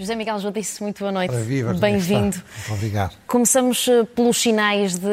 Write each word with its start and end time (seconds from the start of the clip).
José 0.00 0.16
Miguel 0.16 0.38
Judice, 0.38 0.82
muito 0.82 1.00
boa 1.00 1.12
noite. 1.12 1.36
Viva, 1.36 1.74
Bem-vindo. 1.74 2.42
Obrigado. 2.70 3.14
Começamos 3.26 3.86
eh, 3.86 4.02
pelos 4.04 4.40
sinais 4.40 4.96
de 4.96 5.06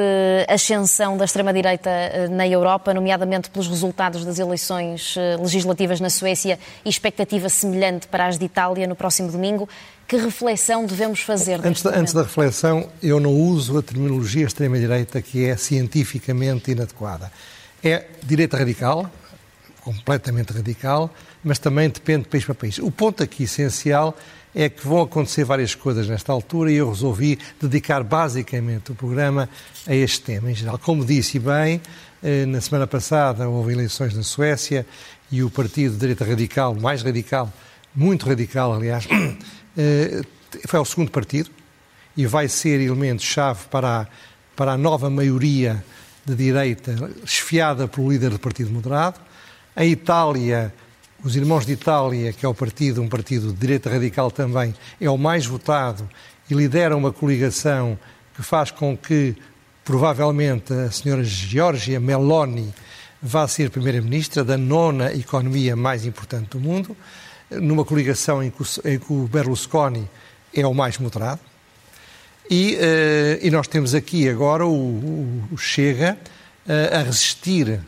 ascensão 0.48 1.18
da 1.18 1.26
extrema-direita 1.26 1.90
eh, 1.90 2.28
na 2.30 2.48
Europa, 2.48 2.94
nomeadamente 2.94 3.50
pelos 3.50 3.68
resultados 3.68 4.24
das 4.24 4.40
eleições 4.40 5.16
eh, 5.18 5.36
legislativas 5.36 6.00
na 6.00 6.10
Suécia 6.10 6.58
e 6.86 6.90
expectativa 6.90 7.50
semelhante 7.50 8.08
para 8.08 8.28
as 8.28 8.38
de 8.38 8.46
Itália 8.46 8.88
no 8.88 8.96
próximo 8.96 9.30
domingo. 9.30 9.68
Que 10.08 10.16
reflexão 10.16 10.86
devemos 10.86 11.20
fazer? 11.20 11.60
Antes 11.66 11.84
da, 11.84 11.90
antes 12.00 12.14
da 12.14 12.22
reflexão, 12.22 12.90
eu 13.04 13.20
não 13.20 13.34
uso 13.34 13.78
a 13.78 13.84
terminologia 13.84 14.46
extrema-direita 14.46 15.22
que 15.22 15.44
é 15.44 15.58
cientificamente 15.58 16.72
inadequada. 16.72 17.30
É 17.84 18.06
direita 18.24 18.56
radical, 18.56 19.12
completamente 19.82 20.54
radical, 20.54 21.14
mas 21.44 21.60
também 21.60 21.90
depende 21.90 22.24
de 22.24 22.30
país 22.30 22.46
para 22.46 22.56
país. 22.56 22.78
O 22.80 22.90
ponto 22.90 23.22
aqui 23.22 23.44
essencial 23.44 24.18
é 24.56 24.70
que 24.70 24.88
vão 24.88 25.02
acontecer 25.02 25.44
várias 25.44 25.76
coisas 25.76 26.08
nesta 26.08 26.32
altura 26.32 26.72
e 26.72 26.76
eu 26.76 26.90
resolvi 26.90 27.38
dedicar 27.62 28.02
basicamente 28.02 28.94
o 28.94 28.96
programa 28.96 29.50
a 29.86 29.94
este 29.94 30.22
tema 30.22 30.50
em 30.50 30.56
geral. 30.56 30.80
Como 30.80 31.04
disse 31.04 31.38
bem, 31.38 31.82
eh, 32.24 32.46
na 32.46 32.62
semana 32.62 32.88
passada 32.88 33.48
houve 33.50 33.74
eleições 33.74 34.16
na 34.16 34.24
Suécia 34.24 34.86
e 35.30 35.44
o 35.44 35.50
partido 35.50 35.94
de 35.94 36.00
direita 36.00 36.24
radical, 36.24 36.74
mais 36.74 37.04
radical, 37.04 37.52
muito 37.94 38.26
radical, 38.26 38.74
aliás, 38.74 39.08
foi 40.68 40.80
o 40.80 40.86
segundo 40.86 41.12
partido 41.12 41.50
e 42.16 42.26
vai 42.26 42.48
ser 42.48 42.82
elemento-chave 42.82 43.66
para 43.70 44.02
a, 44.02 44.08
para 44.56 44.74
a 44.74 44.78
nova 44.78 45.10
maioria 45.10 45.84
de 46.26 46.36
direita, 46.36 46.96
esfiada 47.24 47.88
pelo 47.88 48.12
líder 48.12 48.32
do 48.32 48.40
Partido 48.40 48.72
Moderado. 48.72 49.20
Em 49.78 49.92
Itália, 49.92 50.74
os 51.24 51.36
Irmãos 51.36 51.66
de 51.66 51.74
Itália, 51.74 52.34
que 52.34 52.46
é 52.46 52.50
o 52.50 52.54
partido, 52.54 53.02
um 53.02 53.08
partido 53.08 53.54
de 53.54 53.60
direita 53.60 53.90
radical 53.90 54.32
também, 54.32 54.74
é 55.00 55.10
o 55.10 55.18
mais 55.18 55.46
votado 55.46 56.10
e 56.50 56.54
lidera 56.54 56.98
uma 56.98 57.14
coligação 57.14 57.98
que 58.36 58.42
faz 58.42 58.72
com 58.72 58.98
que, 58.98 59.36
provavelmente, 59.86 60.74
a 60.74 60.92
senhora 60.92 61.24
Giorgia 61.24 62.00
Meloni 62.00 62.74
vá 63.22 63.48
ser 63.48 63.70
primeira-ministra 63.70 64.44
da 64.44 64.58
nona 64.58 65.14
economia 65.14 65.76
mais 65.76 66.06
importante 66.06 66.50
do 66.50 66.60
mundo, 66.60 66.96
numa 67.50 67.86
coligação 67.86 68.44
em 68.44 68.52
que 68.52 69.14
o 69.14 69.28
Berlusconi 69.28 70.10
é 70.54 70.66
o 70.66 70.74
mais 70.74 70.98
moderado. 70.98 71.40
E, 72.50 72.76
uh, 72.76 73.46
e 73.46 73.52
nós 73.52 73.68
temos 73.68 73.94
aqui 73.94 74.28
agora 74.30 74.66
o, 74.66 75.48
o, 75.52 75.58
Chega 75.58 76.18
uh, 76.66 76.96
a 76.96 77.04
resistir, 77.04 77.82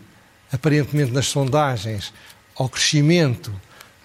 aparentemente 0.52 1.12
nas 1.12 1.28
sondagens, 1.28 2.14
ao 2.56 2.68
crescimento 2.68 3.54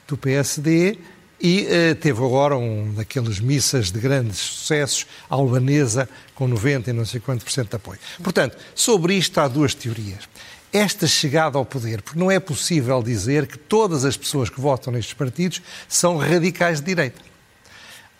do 0.06 0.16
PSD 0.16 0.96
e 1.40 1.66
eh, 1.68 1.94
teve 1.94 2.24
agora 2.24 2.56
um 2.56 2.94
daqueles 2.94 3.38
missas 3.38 3.90
de 3.90 3.98
grandes 3.98 4.38
sucessos, 4.38 5.06
a 5.28 5.34
albanesa, 5.34 6.08
com 6.34 6.48
90 6.48 6.88
e 6.88 6.92
não 6.92 7.04
sei 7.04 7.20
quanto 7.20 7.44
por 7.44 7.50
cento 7.50 7.68
de 7.68 7.76
apoio. 7.76 7.98
Portanto, 8.22 8.56
sobre 8.74 9.14
isto 9.14 9.38
há 9.38 9.48
duas 9.48 9.74
teorias. 9.74 10.28
Esta 10.74 11.06
chegada 11.06 11.56
ao 11.56 11.64
poder, 11.64 12.02
porque 12.02 12.18
não 12.18 12.28
é 12.28 12.40
possível 12.40 13.00
dizer 13.00 13.46
que 13.46 13.56
todas 13.56 14.04
as 14.04 14.16
pessoas 14.16 14.50
que 14.50 14.60
votam 14.60 14.92
nestes 14.92 15.14
partidos 15.14 15.62
são 15.86 16.16
radicais 16.16 16.80
de 16.80 16.86
direita. 16.86 17.20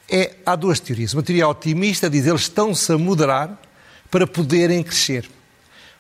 É, 0.09 0.37
há 0.47 0.55
duas 0.55 0.79
teorias. 0.79 1.15
Uma 1.15 1.25
teoria 1.25 1.49
otimista 1.49 2.09
diz 2.09 2.23
que 2.23 2.31
eles 2.31 2.43
estão-se 2.43 2.93
a 2.93 2.97
moderar 2.97 3.61
para 4.09 4.25
poderem 4.25 4.85
crescer. 4.85 5.29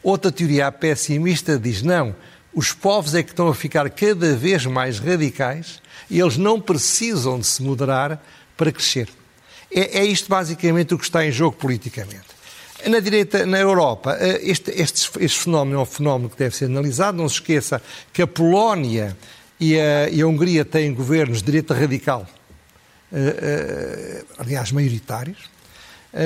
Outra 0.00 0.30
teoria 0.30 0.70
pessimista 0.70 1.58
diz 1.58 1.82
não, 1.82 2.14
os 2.54 2.72
povos 2.72 3.16
é 3.16 3.22
que 3.24 3.30
estão 3.30 3.48
a 3.48 3.54
ficar 3.54 3.90
cada 3.90 4.36
vez 4.36 4.64
mais 4.64 5.00
radicais 5.00 5.82
e 6.08 6.20
eles 6.20 6.36
não 6.36 6.60
precisam 6.60 7.40
de 7.40 7.46
se 7.48 7.64
moderar 7.64 8.24
para 8.56 8.70
crescer. 8.70 9.08
É, 9.72 9.98
é 9.98 10.04
isto 10.04 10.28
basicamente 10.28 10.94
o 10.94 10.98
que 10.98 11.04
está 11.04 11.26
em 11.26 11.32
jogo 11.32 11.56
politicamente. 11.56 12.33
Na 12.86 13.00
direita, 13.00 13.46
na 13.46 13.58
Europa, 13.58 14.16
eh, 14.20 14.40
este, 14.42 14.70
este, 14.70 15.10
este, 15.18 15.38
fenómeno 15.38 15.78
é 15.78 15.82
um 15.82 15.86
fenómeno 15.86 16.28
que 16.28 16.36
deve 16.36 16.54
ser 16.54 16.66
analisado. 16.66 17.16
Não 17.16 17.28
se 17.28 17.36
esqueça 17.36 17.80
que 18.12 18.20
a 18.20 18.26
Polónia 18.26 19.16
e 19.58 19.78
a, 19.78 20.08
e 20.10 20.20
a 20.20 20.26
Hungria 20.26 20.64
têm 20.66 20.92
governos 20.92 21.38
de 21.38 21.44
direita 21.46 21.72
radical, 21.72 22.26
uh, 23.10 23.16
uh, 23.16 24.24
aliás, 24.38 24.70
maioritários. 24.70 25.38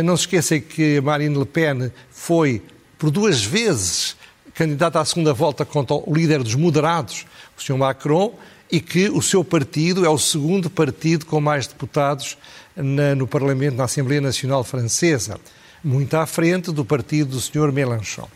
Não 0.05 0.17
se 0.17 0.23
esqueça 0.23 0.59
que 0.61 1.01
Marine 1.01 1.39
Le 1.39 1.47
Pen 1.47 1.91
foi, 2.11 2.63
por 2.99 3.11
duas 3.11 3.43
vezes, 3.43 4.17
candidato 4.53 4.97
à 4.97 5.05
segunda 5.05 5.33
volta 5.33 5.65
contra 5.65 5.97
o 5.97 6.13
líder 6.13 6.43
dos 6.43 6.57
moderados, 6.57 7.25
o 7.57 7.63
Sr. 7.63 7.79
Macron, 7.79 8.35
e 8.71 8.81
que 8.81 9.09
o 9.09 9.23
seu 9.23 9.43
partido 9.43 10.05
é 10.05 10.09
o 10.11 10.19
segundo 10.19 10.69
partido 10.69 11.25
com 11.25 11.41
mais 11.41 11.67
deputados 11.67 12.37
na, 12.77 13.15
no 13.15 13.27
Parlamento, 13.27 13.77
na 13.77 13.85
Assembleia 13.85 14.21
Nacional 14.21 14.63
Francesa, 14.63 15.39
muito 15.83 16.17
à 16.17 16.27
frente 16.27 16.73
do 16.73 16.85
partido 16.85 17.31
do 17.31 17.41
Sr. 17.41 17.73
Mélenchon. 17.73 18.29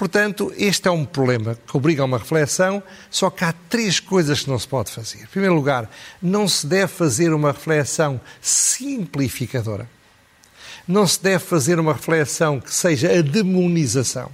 Portanto, 0.00 0.50
este 0.56 0.88
é 0.88 0.90
um 0.90 1.04
problema 1.04 1.58
que 1.66 1.76
obriga 1.76 2.00
a 2.00 2.06
uma 2.06 2.16
reflexão, 2.16 2.82
só 3.10 3.28
que 3.28 3.44
há 3.44 3.52
três 3.68 4.00
coisas 4.00 4.40
que 4.40 4.48
não 4.48 4.58
se 4.58 4.66
pode 4.66 4.90
fazer. 4.90 5.18
Em 5.18 5.26
primeiro 5.26 5.54
lugar, 5.54 5.90
não 6.22 6.48
se 6.48 6.66
deve 6.66 6.90
fazer 6.90 7.34
uma 7.34 7.52
reflexão 7.52 8.18
simplificadora. 8.40 9.86
Não 10.88 11.06
se 11.06 11.22
deve 11.22 11.44
fazer 11.44 11.78
uma 11.78 11.92
reflexão 11.92 12.58
que 12.58 12.72
seja 12.72 13.12
a 13.12 13.20
demonização. 13.20 14.32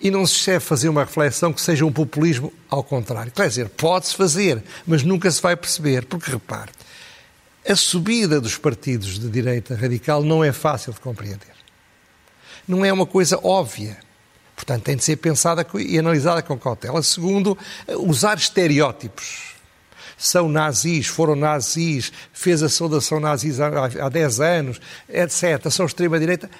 E 0.00 0.10
não 0.10 0.24
se 0.24 0.46
deve 0.46 0.64
fazer 0.64 0.88
uma 0.88 1.04
reflexão 1.04 1.52
que 1.52 1.60
seja 1.60 1.84
um 1.84 1.92
populismo 1.92 2.50
ao 2.70 2.82
contrário. 2.82 3.30
Quer 3.30 3.48
dizer, 3.48 3.68
pode-se 3.68 4.14
fazer, 4.14 4.62
mas 4.86 5.02
nunca 5.02 5.30
se 5.30 5.42
vai 5.42 5.54
perceber. 5.54 6.06
Porque, 6.06 6.30
repare, 6.30 6.70
a 7.68 7.76
subida 7.76 8.40
dos 8.40 8.56
partidos 8.56 9.18
de 9.18 9.28
direita 9.28 9.74
radical 9.74 10.22
não 10.22 10.42
é 10.42 10.50
fácil 10.50 10.94
de 10.94 11.00
compreender. 11.00 11.57
Não 12.68 12.84
é 12.84 12.92
uma 12.92 13.06
coisa 13.06 13.40
óbvia. 13.42 13.96
Portanto, 14.54 14.84
tem 14.84 14.96
de 14.96 15.04
ser 15.04 15.16
pensada 15.16 15.66
e 15.76 15.98
analisada 15.98 16.42
com 16.42 16.58
cautela. 16.58 17.02
Segundo, 17.02 17.56
usar 18.00 18.36
estereótipos. 18.36 19.56
São 20.16 20.48
nazis, 20.48 21.06
foram 21.06 21.34
nazis, 21.34 22.12
fez 22.32 22.62
a 22.62 22.68
saudação 22.68 23.20
nazis 23.20 23.60
há, 23.60 23.68
há 24.04 24.08
10 24.08 24.40
anos, 24.40 24.80
etc. 25.08 25.70
São 25.70 25.86
extrema-direita 25.86 26.50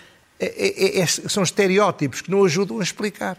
é, 0.40 0.46
é, 0.46 1.00
é, 1.00 1.06
são 1.06 1.42
estereótipos 1.42 2.20
que 2.22 2.30
não 2.30 2.44
ajudam 2.44 2.78
a 2.78 2.82
explicar. 2.82 3.36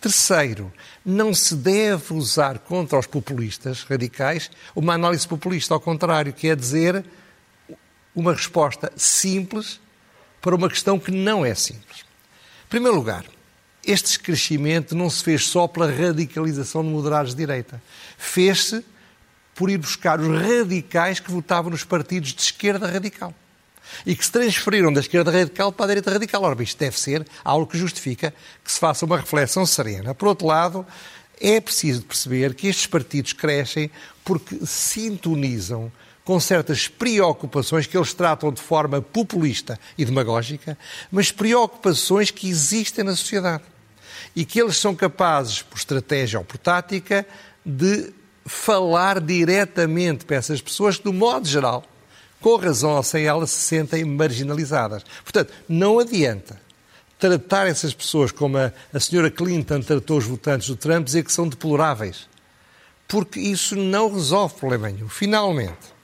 Terceiro, 0.00 0.72
não 1.04 1.34
se 1.34 1.54
deve 1.54 2.14
usar 2.14 2.58
contra 2.60 2.98
os 2.98 3.06
populistas 3.06 3.82
radicais 3.82 4.50
uma 4.74 4.94
análise 4.94 5.28
populista, 5.28 5.74
ao 5.74 5.80
contrário, 5.80 6.32
que 6.32 6.48
é 6.48 6.56
dizer 6.56 7.04
uma 8.14 8.32
resposta 8.32 8.90
simples 8.96 9.78
para 10.40 10.54
uma 10.54 10.68
questão 10.68 10.98
que 10.98 11.10
não 11.10 11.44
é 11.44 11.54
simples. 11.54 12.00
Em 12.00 12.68
primeiro 12.70 12.96
lugar, 12.96 13.24
este 13.84 14.18
crescimento 14.18 14.94
não 14.94 15.08
se 15.10 15.22
fez 15.22 15.46
só 15.46 15.66
pela 15.66 15.90
radicalização 15.90 16.82
de 16.82 16.90
moderados 16.90 17.32
de 17.32 17.38
direita. 17.38 17.82
Fez-se 18.16 18.84
por 19.54 19.70
ir 19.70 19.78
buscar 19.78 20.20
os 20.20 20.28
radicais 20.28 21.20
que 21.20 21.30
votavam 21.30 21.70
nos 21.70 21.84
partidos 21.84 22.32
de 22.32 22.40
esquerda 22.42 22.86
radical 22.86 23.34
e 24.06 24.14
que 24.14 24.24
se 24.24 24.30
transferiram 24.30 24.92
da 24.92 25.00
esquerda 25.00 25.30
radical 25.30 25.72
para 25.72 25.86
a 25.86 25.88
direita 25.88 26.12
radical. 26.12 26.42
Ora, 26.42 26.62
isto 26.62 26.78
deve 26.78 26.98
ser 26.98 27.26
algo 27.44 27.66
que 27.66 27.78
justifica 27.78 28.32
que 28.64 28.70
se 28.70 28.78
faça 28.78 29.04
uma 29.04 29.16
reflexão 29.16 29.66
serena. 29.66 30.14
Por 30.14 30.28
outro 30.28 30.46
lado, 30.46 30.86
é 31.40 31.60
preciso 31.60 32.02
perceber 32.02 32.54
que 32.54 32.68
estes 32.68 32.86
partidos 32.86 33.32
crescem 33.32 33.90
porque 34.24 34.64
sintonizam 34.64 35.90
com 36.24 36.38
certas 36.38 36.86
preocupações 36.88 37.86
que 37.86 37.96
eles 37.96 38.14
tratam 38.14 38.52
de 38.52 38.60
forma 38.60 39.00
populista 39.00 39.78
e 39.96 40.04
demagógica, 40.04 40.76
mas 41.10 41.32
preocupações 41.32 42.30
que 42.30 42.48
existem 42.48 43.04
na 43.04 43.16
sociedade 43.16 43.64
e 44.34 44.44
que 44.44 44.60
eles 44.60 44.76
são 44.76 44.94
capazes, 44.94 45.62
por 45.62 45.78
estratégia 45.78 46.38
ou 46.38 46.44
por 46.44 46.58
tática, 46.58 47.26
de 47.64 48.12
falar 48.46 49.20
diretamente 49.20 50.24
para 50.24 50.36
essas 50.36 50.60
pessoas 50.60 50.98
que, 50.98 51.04
do 51.04 51.12
modo 51.12 51.46
geral, 51.46 51.84
com 52.40 52.56
razão 52.56 52.92
ou 52.92 53.02
sem 53.02 53.24
ela, 53.24 53.46
se 53.46 53.60
sentem 53.60 54.04
marginalizadas. 54.04 55.04
Portanto, 55.22 55.52
não 55.68 55.98
adianta 55.98 56.60
tratar 57.18 57.66
essas 57.66 57.92
pessoas 57.92 58.32
como 58.32 58.56
a, 58.56 58.72
a 58.92 58.98
senhora 58.98 59.30
Clinton 59.30 59.82
tratou 59.82 60.16
os 60.16 60.24
votantes 60.24 60.68
do 60.68 60.76
Trump, 60.76 61.04
dizer 61.04 61.22
que 61.22 61.32
são 61.32 61.46
deploráveis. 61.46 62.28
Porque 63.06 63.38
isso 63.40 63.76
não 63.76 64.12
resolve 64.12 64.54
problema 64.54 64.88
nenhum. 64.88 65.08
Finalmente, 65.08 65.99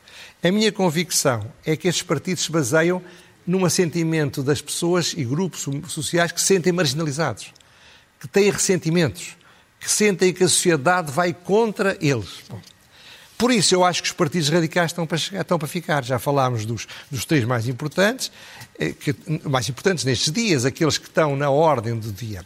a 0.46 0.52
minha 0.52 0.70
convicção 0.70 1.52
é 1.64 1.76
que 1.76 1.88
estes 1.88 2.02
partidos 2.02 2.44
se 2.44 2.52
baseiam 2.52 3.02
num 3.46 3.64
assentimento 3.64 4.42
das 4.42 4.60
pessoas 4.60 5.14
e 5.16 5.24
grupos 5.24 5.66
sociais 5.88 6.32
que 6.32 6.40
se 6.40 6.46
sentem 6.46 6.72
marginalizados, 6.72 7.52
que 8.20 8.28
têm 8.28 8.50
ressentimentos, 8.50 9.36
que 9.78 9.90
sentem 9.90 10.32
que 10.32 10.44
a 10.44 10.48
sociedade 10.48 11.12
vai 11.12 11.32
contra 11.32 11.96
eles. 12.00 12.42
Por 13.38 13.52
isso, 13.52 13.74
eu 13.74 13.84
acho 13.84 14.02
que 14.02 14.08
os 14.08 14.14
partidos 14.14 14.48
radicais 14.48 14.90
estão 14.90 15.06
para, 15.06 15.18
chegar, 15.18 15.42
estão 15.42 15.58
para 15.58 15.68
ficar. 15.68 16.02
Já 16.02 16.18
falámos 16.18 16.64
dos, 16.64 16.88
dos 17.10 17.24
três 17.24 17.44
mais 17.44 17.68
importantes, 17.68 18.32
eh, 18.78 18.92
que, 18.92 19.14
mais 19.44 19.68
importantes 19.68 20.04
nestes 20.04 20.32
dias, 20.32 20.64
aqueles 20.64 20.96
que 20.96 21.06
estão 21.06 21.36
na 21.36 21.50
ordem 21.50 21.98
do 21.98 22.10
dia. 22.10 22.44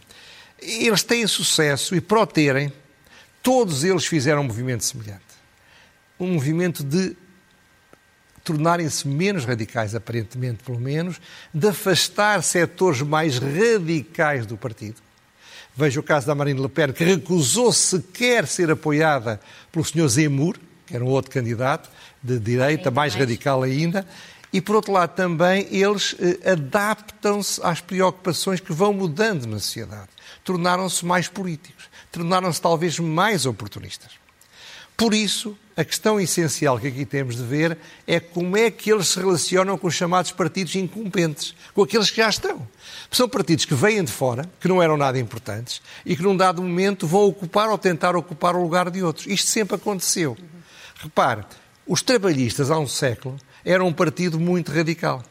Eles 0.60 1.02
têm 1.04 1.26
sucesso 1.26 1.94
e, 1.94 2.00
para 2.00 2.20
o 2.20 2.26
terem, 2.26 2.72
todos 3.40 3.84
eles 3.84 4.04
fizeram 4.04 4.40
um 4.42 4.44
movimento 4.44 4.84
semelhante. 4.84 5.22
Um 6.18 6.34
movimento 6.34 6.82
de 6.82 7.16
tornarem-se 8.44 9.06
menos 9.06 9.44
radicais, 9.44 9.94
aparentemente, 9.94 10.62
pelo 10.64 10.80
menos, 10.80 11.20
de 11.52 11.68
afastar 11.68 12.42
setores 12.42 13.02
mais 13.02 13.38
radicais 13.38 14.46
do 14.46 14.56
partido. 14.56 14.96
Veja 15.76 16.00
o 16.00 16.02
caso 16.02 16.26
da 16.26 16.34
Marine 16.34 16.60
Le 16.60 16.68
Pen, 16.68 16.92
que 16.92 17.04
recusou 17.04 17.72
sequer 17.72 18.46
ser 18.46 18.70
apoiada 18.70 19.40
pelo 19.70 19.84
Sr. 19.84 20.08
Zemmour, 20.08 20.56
que 20.86 20.94
era 20.94 21.04
um 21.04 21.08
outro 21.08 21.30
candidato 21.30 21.88
de 22.22 22.38
direita, 22.38 22.90
mais, 22.90 23.14
mais 23.14 23.20
radical 23.20 23.62
ainda. 23.62 24.06
E, 24.52 24.60
por 24.60 24.76
outro 24.76 24.92
lado, 24.92 25.14
também 25.14 25.66
eles 25.70 26.16
eh, 26.18 26.52
adaptam-se 26.52 27.60
às 27.62 27.80
preocupações 27.80 28.58
que 28.58 28.72
vão 28.72 28.92
mudando 28.92 29.46
na 29.46 29.60
sociedade. 29.60 30.08
Tornaram-se 30.42 31.06
mais 31.06 31.28
políticos, 31.28 31.88
tornaram-se 32.10 32.60
talvez 32.60 32.98
mais 32.98 33.46
oportunistas. 33.46 34.19
Por 35.00 35.14
isso, 35.14 35.56
a 35.74 35.82
questão 35.82 36.20
essencial 36.20 36.78
que 36.78 36.88
aqui 36.88 37.06
temos 37.06 37.34
de 37.34 37.42
ver 37.42 37.78
é 38.06 38.20
como 38.20 38.54
é 38.54 38.70
que 38.70 38.92
eles 38.92 39.08
se 39.08 39.18
relacionam 39.18 39.78
com 39.78 39.86
os 39.86 39.94
chamados 39.94 40.30
partidos 40.30 40.74
incumbentes, 40.74 41.54
com 41.72 41.82
aqueles 41.82 42.10
que 42.10 42.18
já 42.18 42.28
estão. 42.28 42.68
São 43.10 43.26
partidos 43.26 43.64
que 43.64 43.74
vêm 43.74 44.04
de 44.04 44.12
fora, 44.12 44.44
que 44.60 44.68
não 44.68 44.82
eram 44.82 44.98
nada 44.98 45.18
importantes 45.18 45.80
e 46.04 46.14
que 46.14 46.22
num 46.22 46.36
dado 46.36 46.60
momento 46.60 47.06
vão 47.06 47.22
ocupar 47.22 47.70
ou 47.70 47.78
tentar 47.78 48.14
ocupar 48.14 48.54
o 48.54 48.62
lugar 48.62 48.90
de 48.90 49.02
outros. 49.02 49.26
Isto 49.26 49.48
sempre 49.48 49.76
aconteceu. 49.76 50.36
Repare, 50.96 51.46
os 51.86 52.02
trabalhistas 52.02 52.70
há 52.70 52.78
um 52.78 52.86
século 52.86 53.38
eram 53.64 53.86
um 53.86 53.94
partido 53.94 54.38
muito 54.38 54.70
radical. 54.70 55.22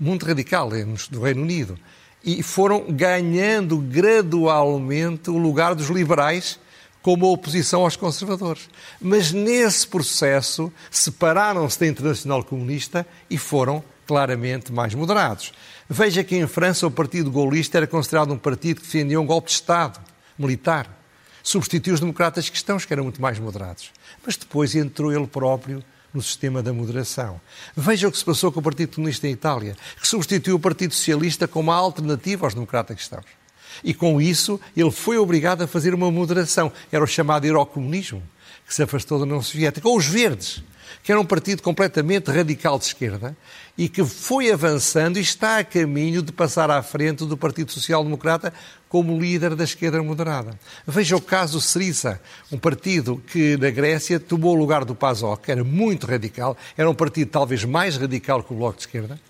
Muito 0.00 0.24
radical 0.24 0.70
no 1.10 1.20
Reino 1.20 1.42
Unido. 1.42 1.78
E 2.24 2.42
foram 2.42 2.86
ganhando 2.88 3.76
gradualmente 3.76 5.28
o 5.28 5.36
lugar 5.36 5.74
dos 5.74 5.90
liberais 5.90 6.58
como 7.06 7.32
oposição 7.32 7.82
aos 7.82 7.94
conservadores. 7.94 8.68
Mas 9.00 9.30
nesse 9.30 9.86
processo 9.86 10.72
separaram-se 10.90 11.78
da 11.78 11.86
Internacional 11.86 12.42
Comunista 12.42 13.06
e 13.30 13.38
foram 13.38 13.80
claramente 14.04 14.72
mais 14.72 14.92
moderados. 14.92 15.52
Veja 15.88 16.24
que 16.24 16.34
em 16.34 16.48
França 16.48 16.84
o 16.84 16.90
Partido 16.90 17.30
Gaullista 17.30 17.78
era 17.78 17.86
considerado 17.86 18.34
um 18.34 18.36
partido 18.36 18.80
que 18.80 18.86
defendia 18.88 19.20
um 19.20 19.24
golpe 19.24 19.46
de 19.46 19.54
Estado 19.54 20.00
militar. 20.36 21.00
Substituiu 21.44 21.94
os 21.94 22.00
democratas 22.00 22.50
cristãos, 22.50 22.84
que 22.84 22.92
eram 22.92 23.04
muito 23.04 23.22
mais 23.22 23.38
moderados. 23.38 23.92
Mas 24.26 24.36
depois 24.36 24.74
entrou 24.74 25.12
ele 25.12 25.28
próprio 25.28 25.84
no 26.12 26.20
sistema 26.20 26.60
da 26.60 26.72
moderação. 26.72 27.40
Veja 27.76 28.08
o 28.08 28.10
que 28.10 28.18
se 28.18 28.24
passou 28.24 28.50
com 28.50 28.58
o 28.58 28.62
Partido 28.64 28.96
Comunista 28.96 29.28
em 29.28 29.30
Itália, 29.30 29.76
que 30.00 30.08
substituiu 30.08 30.56
o 30.56 30.60
Partido 30.60 30.92
Socialista 30.92 31.46
como 31.46 31.70
uma 31.70 31.78
alternativa 31.78 32.46
aos 32.46 32.54
democratas 32.54 32.96
cristãos. 32.96 33.45
E 33.82 33.94
com 33.94 34.20
isso 34.20 34.60
ele 34.76 34.90
foi 34.90 35.18
obrigado 35.18 35.62
a 35.62 35.66
fazer 35.66 35.94
uma 35.94 36.10
moderação. 36.10 36.72
Era 36.90 37.04
o 37.04 37.06
chamado 37.06 37.44
eurocomunismo, 37.44 38.22
que 38.66 38.74
se 38.74 38.82
afastou 38.82 39.18
da 39.18 39.24
União 39.24 39.42
Soviética. 39.42 39.88
Ou 39.88 39.96
os 39.96 40.06
Verdes, 40.06 40.62
que 41.02 41.12
era 41.12 41.20
um 41.20 41.24
partido 41.24 41.62
completamente 41.62 42.30
radical 42.30 42.78
de 42.78 42.86
esquerda 42.86 43.36
e 43.78 43.88
que 43.88 44.04
foi 44.04 44.50
avançando 44.50 45.18
e 45.18 45.20
está 45.20 45.58
a 45.58 45.64
caminho 45.64 46.20
de 46.20 46.32
passar 46.32 46.70
à 46.70 46.82
frente 46.82 47.24
do 47.24 47.36
Partido 47.36 47.70
Social 47.70 48.02
Democrata 48.02 48.52
como 48.88 49.18
líder 49.18 49.54
da 49.54 49.64
esquerda 49.64 50.02
moderada. 50.02 50.58
Veja 50.86 51.16
o 51.16 51.20
caso 51.20 51.60
Syriza, 51.60 52.20
um 52.50 52.58
partido 52.58 53.22
que 53.26 53.56
na 53.56 53.70
Grécia 53.70 54.18
tomou 54.18 54.56
o 54.56 54.58
lugar 54.58 54.84
do 54.84 54.94
PASOK, 54.94 55.48
era 55.48 55.62
muito 55.62 56.06
radical, 56.06 56.56
era 56.76 56.88
um 56.88 56.94
partido 56.94 57.30
talvez 57.30 57.64
mais 57.64 57.96
radical 57.96 58.42
que 58.42 58.52
o 58.52 58.56
Bloco 58.56 58.76
de 58.76 58.82
Esquerda, 58.82 59.20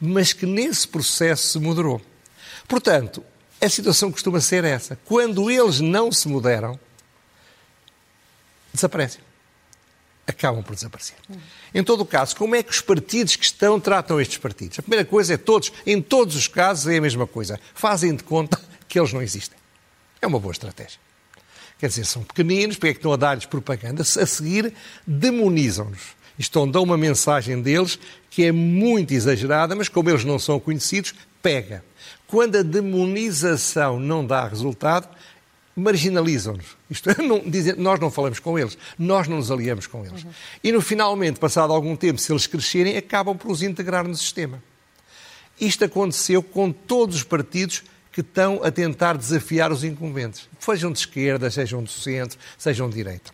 mas 0.00 0.32
que 0.32 0.46
nesse 0.46 0.86
processo 0.86 1.48
se 1.48 1.58
moderou. 1.58 2.00
Portanto, 2.68 3.22
a 3.60 3.68
situação 3.68 4.12
costuma 4.12 4.40
ser 4.40 4.64
essa. 4.64 4.98
Quando 5.04 5.50
eles 5.50 5.80
não 5.80 6.12
se 6.12 6.28
moderam, 6.28 6.78
desaparecem. 8.72 9.20
Acabam 10.26 10.62
por 10.62 10.74
desaparecer. 10.74 11.16
Em 11.72 11.84
todo 11.84 12.00
o 12.00 12.06
caso, 12.06 12.34
como 12.34 12.54
é 12.56 12.62
que 12.62 12.70
os 12.70 12.80
partidos 12.80 13.36
que 13.36 13.44
estão 13.44 13.78
tratam 13.78 14.20
estes 14.20 14.38
partidos? 14.38 14.78
A 14.78 14.82
primeira 14.82 15.04
coisa 15.04 15.34
é 15.34 15.36
todos, 15.36 15.72
em 15.86 16.02
todos 16.02 16.34
os 16.34 16.48
casos, 16.48 16.86
é 16.88 16.96
a 16.96 17.00
mesma 17.00 17.26
coisa. 17.26 17.60
Fazem 17.74 18.14
de 18.14 18.24
conta 18.24 18.60
que 18.88 18.98
eles 18.98 19.12
não 19.12 19.22
existem. 19.22 19.56
É 20.20 20.26
uma 20.26 20.40
boa 20.40 20.52
estratégia. 20.52 20.98
Quer 21.78 21.88
dizer, 21.88 22.04
são 22.06 22.24
pequeninos, 22.24 22.76
porque 22.76 22.88
é 22.88 22.92
que 22.92 22.98
estão 22.98 23.12
a 23.12 23.16
dar-lhes 23.16 23.46
propaganda? 23.46 24.02
A 24.02 24.26
seguir, 24.26 24.72
demonizam-nos. 25.06 26.16
Estão, 26.38 26.68
dão 26.68 26.82
uma 26.82 26.98
mensagem 26.98 27.62
deles 27.62 27.98
que 28.30 28.44
é 28.44 28.52
muito 28.52 29.12
exagerada, 29.12 29.74
mas 29.74 29.88
como 29.88 30.10
eles 30.10 30.24
não 30.24 30.38
são 30.38 30.58
conhecidos, 30.58 31.14
pega. 31.42 31.84
Quando 32.26 32.56
a 32.56 32.62
demonização 32.62 34.00
não 34.00 34.26
dá 34.26 34.46
resultado, 34.46 35.08
marginalizam-nos. 35.76 36.76
Isto 36.90 37.10
é, 37.10 37.22
não, 37.22 37.38
dizem, 37.40 37.74
nós 37.76 38.00
não 38.00 38.10
falamos 38.10 38.38
com 38.38 38.58
eles, 38.58 38.78
nós 38.98 39.28
não 39.28 39.36
nos 39.36 39.50
aliamos 39.50 39.86
com 39.86 40.04
eles. 40.04 40.24
Uhum. 40.24 40.30
E 40.64 40.72
no 40.72 40.80
finalmente, 40.80 41.38
passado 41.38 41.72
algum 41.72 41.94
tempo, 41.94 42.18
se 42.18 42.32
eles 42.32 42.46
crescerem, 42.46 42.96
acabam 42.96 43.36
por 43.36 43.50
os 43.50 43.62
integrar 43.62 44.08
no 44.08 44.14
sistema. 44.16 44.62
Isto 45.60 45.84
aconteceu 45.84 46.42
com 46.42 46.72
todos 46.72 47.16
os 47.16 47.22
partidos 47.22 47.84
que 48.10 48.22
estão 48.22 48.62
a 48.64 48.70
tentar 48.70 49.16
desafiar 49.16 49.70
os 49.70 49.84
incumbentes, 49.84 50.48
sejam 50.58 50.90
de 50.90 50.98
esquerda, 50.98 51.50
sejam 51.50 51.82
de 51.82 51.90
centro, 51.90 52.38
sejam 52.56 52.88
de 52.88 52.96
direita. 52.96 53.30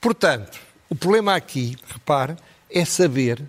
Portanto, 0.00 0.58
o 0.88 0.94
problema 0.96 1.36
aqui, 1.36 1.76
repare, 1.86 2.36
é 2.68 2.84
saber 2.84 3.42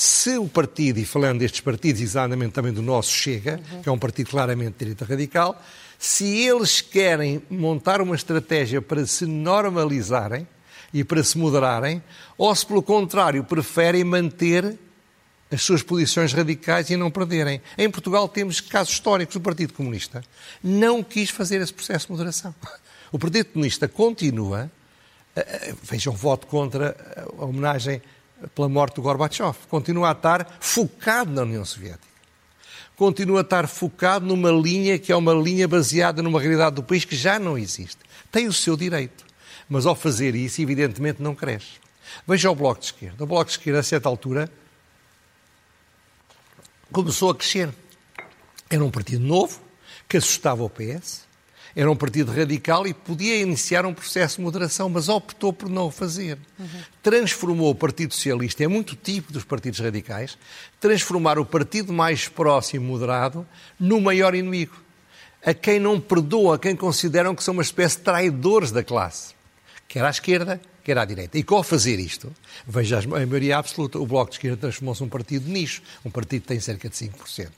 se 0.00 0.38
o 0.38 0.46
partido, 0.46 1.00
e 1.00 1.04
falando 1.04 1.40
destes 1.40 1.60
partidos, 1.60 2.00
exatamente 2.00 2.52
também 2.52 2.72
do 2.72 2.80
nosso 2.80 3.10
Chega, 3.10 3.60
uhum. 3.72 3.82
que 3.82 3.88
é 3.88 3.90
um 3.90 3.98
partido 3.98 4.30
claramente 4.30 4.74
de 4.74 4.78
direita 4.78 5.04
radical, 5.04 5.60
se 5.98 6.38
eles 6.38 6.80
querem 6.80 7.42
montar 7.50 8.00
uma 8.00 8.14
estratégia 8.14 8.80
para 8.80 9.04
se 9.04 9.26
normalizarem 9.26 10.46
e 10.94 11.02
para 11.02 11.20
se 11.24 11.36
moderarem, 11.36 12.00
ou 12.36 12.54
se, 12.54 12.64
pelo 12.64 12.80
contrário, 12.80 13.42
preferem 13.42 14.04
manter 14.04 14.78
as 15.50 15.62
suas 15.62 15.82
posições 15.82 16.32
radicais 16.32 16.90
e 16.90 16.96
não 16.96 17.10
perderem. 17.10 17.60
Em 17.76 17.90
Portugal 17.90 18.28
temos 18.28 18.60
casos 18.60 18.92
históricos. 18.92 19.34
O 19.34 19.40
Partido 19.40 19.72
Comunista 19.72 20.22
não 20.62 21.02
quis 21.02 21.28
fazer 21.28 21.60
esse 21.60 21.74
processo 21.74 22.06
de 22.06 22.12
moderação. 22.12 22.54
O 23.10 23.18
Partido 23.18 23.46
Comunista 23.46 23.88
continua. 23.88 24.70
Eh, 25.34 25.40
eh, 25.40 25.74
vejam, 25.82 26.12
voto 26.12 26.46
contra 26.46 26.96
a 27.36 27.44
homenagem 27.44 28.00
pela 28.54 28.68
morte 28.68 28.96
do 28.96 29.02
Gorbachev. 29.02 29.56
Continua 29.68 30.10
a 30.10 30.12
estar 30.12 30.58
focado 30.60 31.32
na 31.32 31.42
União 31.42 31.64
Soviética. 31.64 32.08
Continua 32.96 33.40
a 33.40 33.42
estar 33.42 33.68
focado 33.68 34.26
numa 34.26 34.50
linha 34.50 34.98
que 34.98 35.12
é 35.12 35.16
uma 35.16 35.32
linha 35.32 35.68
baseada 35.68 36.22
numa 36.22 36.40
realidade 36.40 36.76
do 36.76 36.82
país 36.82 37.04
que 37.04 37.14
já 37.14 37.38
não 37.38 37.56
existe. 37.56 37.98
Tem 38.30 38.48
o 38.48 38.52
seu 38.52 38.76
direito. 38.76 39.24
Mas 39.68 39.86
ao 39.86 39.94
fazer 39.94 40.34
isso, 40.34 40.60
evidentemente, 40.62 41.22
não 41.22 41.34
cresce. 41.34 41.72
Veja 42.26 42.50
o 42.50 42.54
Bloco 42.54 42.80
de 42.80 42.86
Esquerda. 42.86 43.22
O 43.22 43.26
Bloco 43.26 43.44
de 43.44 43.50
Esquerda, 43.52 43.80
a 43.80 43.82
certa 43.82 44.08
altura, 44.08 44.50
começou 46.90 47.30
a 47.30 47.34
crescer. 47.34 47.68
Era 48.70 48.84
um 48.84 48.90
partido 48.90 49.24
novo, 49.24 49.60
que 50.08 50.16
assustava 50.16 50.62
o 50.62 50.70
PS, 50.70 51.27
era 51.74 51.90
um 51.90 51.96
partido 51.96 52.32
radical 52.32 52.86
e 52.86 52.94
podia 52.94 53.36
iniciar 53.36 53.84
um 53.86 53.94
processo 53.94 54.36
de 54.36 54.42
moderação, 54.42 54.88
mas 54.88 55.08
optou 55.08 55.52
por 55.52 55.68
não 55.68 55.86
o 55.86 55.90
fazer. 55.90 56.38
Uhum. 56.58 56.66
Transformou 57.02 57.70
o 57.70 57.74
Partido 57.74 58.14
Socialista, 58.14 58.64
é 58.64 58.68
muito 58.68 58.96
tipo 58.96 59.32
dos 59.32 59.44
partidos 59.44 59.80
radicais, 59.80 60.38
transformar 60.80 61.38
o 61.38 61.44
partido 61.44 61.92
mais 61.92 62.28
próximo, 62.28 62.86
moderado, 62.86 63.46
no 63.78 64.00
maior 64.00 64.34
inimigo. 64.34 64.76
A 65.44 65.54
quem 65.54 65.78
não 65.78 66.00
perdoa, 66.00 66.56
a 66.56 66.58
quem 66.58 66.74
consideram 66.74 67.34
que 67.34 67.44
são 67.44 67.54
uma 67.54 67.62
espécie 67.62 67.98
de 67.98 68.02
traidores 68.02 68.72
da 68.72 68.82
classe, 68.82 69.34
quer 69.86 70.04
à 70.04 70.10
esquerda, 70.10 70.60
quer 70.88 70.96
à 70.96 71.04
direita. 71.04 71.36
E 71.36 71.44
ao 71.46 71.62
fazer 71.62 72.00
isto, 72.00 72.34
veja 72.66 72.98
a 72.98 73.06
maioria 73.06 73.58
absoluta, 73.58 73.98
o 73.98 74.06
Bloco 74.06 74.30
de 74.30 74.36
Esquerda 74.36 74.56
transformou-se 74.56 75.02
num 75.02 75.08
partido 75.08 75.44
de 75.44 75.50
nicho, 75.50 75.82
um 76.02 76.10
partido 76.10 76.40
que 76.42 76.48
tem 76.48 76.58
cerca 76.60 76.88
de 76.88 76.96
5%. 76.96 77.48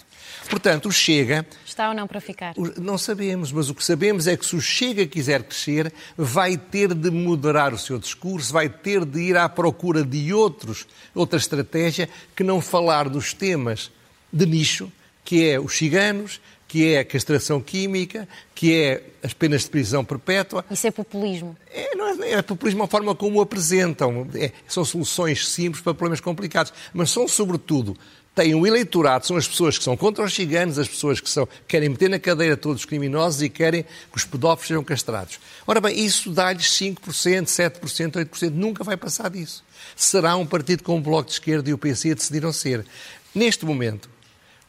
Portanto, 0.49 0.89
o 0.89 0.93
Chega. 0.93 1.47
Está 1.65 1.91
ou 1.91 1.95
não 1.95 2.09
para 2.09 2.21
ficar? 2.21 2.55
Não 2.77 2.99
sabemos, 2.99 3.53
mas 3.53 3.71
o 3.71 3.75
que 3.75 3.85
sabemos 3.85 4.27
é 4.27 4.37
que 4.37 4.45
se 4.45 4.57
o 4.57 4.61
Chega 4.61 5.07
quiser 5.07 5.45
crescer, 5.45 5.93
vai 6.17 6.57
ter 6.57 6.93
de 6.93 7.09
moderar 7.09 7.73
o 7.73 7.79
seu 7.79 8.01
discurso, 8.01 8.53
vai 8.53 8.69
ter 8.69 9.05
de 9.05 9.21
ir 9.21 9.37
à 9.37 9.49
procura 9.49 10.03
de 10.03 10.35
outros, 10.35 10.87
outra 11.15 11.39
estratégia 11.39 12.09
que 12.35 12.43
não 12.43 12.61
falar 12.61 13.09
dos 13.09 13.33
temas 13.33 13.93
de 14.33 14.45
nicho, 14.45 14.91
que 15.25 15.49
é 15.49 15.61
os 15.61 15.77
ciganos, 15.77 16.41
que 16.71 16.93
é 16.93 17.01
a 17.01 17.05
castração 17.05 17.61
química, 17.61 18.29
que 18.55 18.75
é 18.75 19.03
as 19.25 19.33
penas 19.33 19.63
de 19.63 19.71
prisão 19.71 20.05
perpétua. 20.05 20.65
Isso 20.71 20.87
é 20.87 20.91
populismo. 20.93 21.57
É, 21.69 21.97
não 21.97 22.23
é, 22.23 22.33
é 22.33 22.43
populismo 22.43 22.85
a 22.85 22.87
forma 22.87 23.13
como 23.13 23.39
o 23.39 23.43
apresentam. 23.43 24.29
É, 24.35 24.53
são 24.69 24.85
soluções 24.85 25.49
simples 25.49 25.83
para 25.83 25.93
problemas 25.95 26.21
complicados, 26.21 26.73
mas 26.95 27.11
são, 27.11 27.27
sobretudo, 27.27 27.97
tem 28.35 28.55
um 28.55 28.65
eleitorado, 28.65 29.27
são 29.27 29.37
as 29.37 29.49
pessoas 29.49 29.77
que 29.77 29.83
são 29.83 29.97
contra 29.97 30.25
os 30.25 30.33
ciganos, 30.33 30.79
as 30.79 30.89
pessoas 30.89 31.21
que 31.21 31.29
são, 31.29 31.49
querem 31.67 31.89
meter 31.89 32.09
na 32.09 32.19
cadeira 32.19 32.57
todos 32.57 32.83
os 32.83 32.85
criminosos 32.85 33.43
e 33.43 33.49
querem 33.49 33.83
que 33.83 34.17
os 34.17 34.25
pedófilos 34.25 34.69
sejam 34.69 34.85
castrados. 34.85 35.41
Ora 35.67 35.81
bem, 35.81 35.99
isso 35.99 36.31
dá-lhes 36.31 36.67
5%, 36.67 37.01
7%, 37.01 38.13
8%, 38.27 38.51
nunca 38.51 38.85
vai 38.85 38.97
passar 38.97 39.29
disso. 39.31 39.65
Será 39.97 40.37
um 40.37 40.47
partido 40.47 40.85
com 40.85 40.97
o 40.97 41.01
Bloco 41.01 41.27
de 41.27 41.33
Esquerda 41.33 41.69
e 41.69 41.73
o 41.73 41.79
PC 41.79 42.15
decidiram 42.15 42.53
ser. 42.53 42.87
Neste 43.35 43.67
momento, 43.67 44.09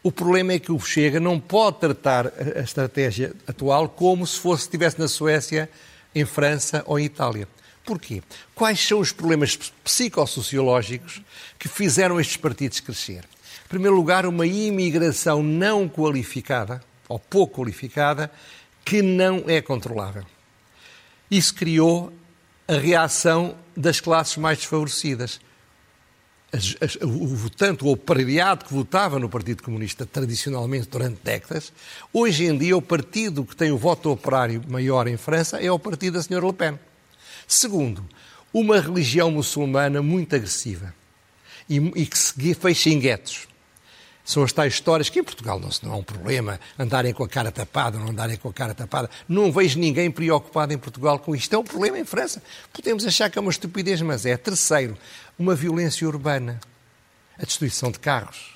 o 0.04 0.12
problema 0.12 0.54
é 0.54 0.60
que 0.60 0.72
o 0.72 0.80
Chega 0.80 1.20
não 1.20 1.40
pode 1.40 1.80
tratar 1.80 2.28
a 2.28 2.62
estratégia 2.62 3.34
atual 3.48 3.88
como 3.88 4.26
se 4.26 4.40
fosse 4.40 4.64
estivesse 4.64 5.00
na 5.00 5.08
Suécia, 5.08 5.70
em 6.14 6.26
França 6.26 6.84
ou 6.88 7.00
em 7.00 7.06
Itália. 7.06 7.48
Porquê? 7.86 8.22
Quais 8.56 8.80
são 8.80 9.00
os 9.00 9.12
problemas 9.12 9.56
psicossociológicos 9.84 11.22
que 11.58 11.68
fizeram 11.68 12.20
estes 12.20 12.38
partidos 12.38 12.80
crescer? 12.80 13.26
Em 13.66 13.70
primeiro 13.70 13.96
lugar, 13.96 14.26
uma 14.26 14.46
imigração 14.46 15.42
não 15.42 15.88
qualificada, 15.88 16.82
ou 17.08 17.20
pouco 17.20 17.62
qualificada, 17.62 18.32
que 18.84 19.02
não 19.02 19.44
é 19.48 19.62
controlável. 19.62 20.26
Isso 21.30 21.54
criou 21.56 22.12
a 22.68 22.74
reação 22.74 23.56
das 23.76 24.00
classes 24.00 24.38
mais 24.38 24.58
desfavorecidas. 24.58 25.40
As, 26.54 26.98
o 27.02 27.28
votante, 27.28 27.86
ou 27.86 27.94
o 27.94 27.98
pareado 27.98 28.66
que 28.66 28.74
votava 28.74 29.18
no 29.18 29.30
Partido 29.30 29.64
Comunista 29.64 30.06
tradicionalmente 30.06 30.90
durante 30.90 31.20
décadas, 31.24 31.72
hoje 32.12 32.46
em 32.46 32.58
dia 32.58 32.76
o 32.76 32.82
partido 32.82 33.46
que 33.46 33.56
tem 33.56 33.72
o 33.72 33.78
voto 33.78 34.12
operário 34.12 34.62
maior 34.68 35.08
em 35.08 35.16
França 35.16 35.62
é 35.62 35.72
o 35.72 35.80
partido 35.80 36.16
da 36.16 36.20
Sra. 36.20 36.46
Le 36.46 36.54
Pen. 36.54 36.78
Segundo, 37.48 38.06
uma 38.54 38.82
religião 38.82 39.32
muçulmana 39.32 40.02
muito 40.02 40.36
agressiva 40.36 40.94
e, 41.70 41.78
e 41.78 42.06
que 42.06 42.18
se 42.18 42.54
fecha 42.54 42.90
em 42.90 43.00
guetos. 43.00 43.48
São 44.24 44.44
as 44.44 44.54
tais 44.54 44.74
histórias 44.74 45.10
que 45.10 45.20
em 45.20 45.24
Portugal 45.24 45.60
não, 45.60 45.70
não 45.82 45.94
é 45.94 45.98
um 45.98 46.04
problema 46.04 46.60
andarem 46.78 47.14
com 47.14 47.24
a 47.24 47.28
cara 47.28 47.52
tapada 47.52 47.98
ou 47.98 48.04
não 48.04 48.12
andarem 48.12 48.38
com 48.38 48.50
a 48.50 48.54
cara 48.54 48.74
tapada. 48.74 49.10
Não 49.28 49.52
vejo 49.52 49.80
ninguém 49.80 50.12
preocupado 50.12 50.72
em 50.72 50.78
Portugal 50.78 51.18
com 51.18 51.36
isto. 51.36 51.54
É 51.54 51.58
um 51.58 51.64
problema 51.64 51.98
em 51.98 52.06
França. 52.06 52.42
Podemos 52.72 53.06
achar 53.06 53.30
que 53.30 53.40
é 53.40 53.42
uma 53.42 53.52
estupidez, 53.52 54.02
mas 54.02 54.26
é. 54.26 54.38
Terceiro, 54.38 54.96
uma 55.42 55.56
violência 55.56 56.08
urbana. 56.08 56.60
A 57.38 57.44
destruição 57.44 57.92
de 57.92 57.98
carros. 58.00 58.54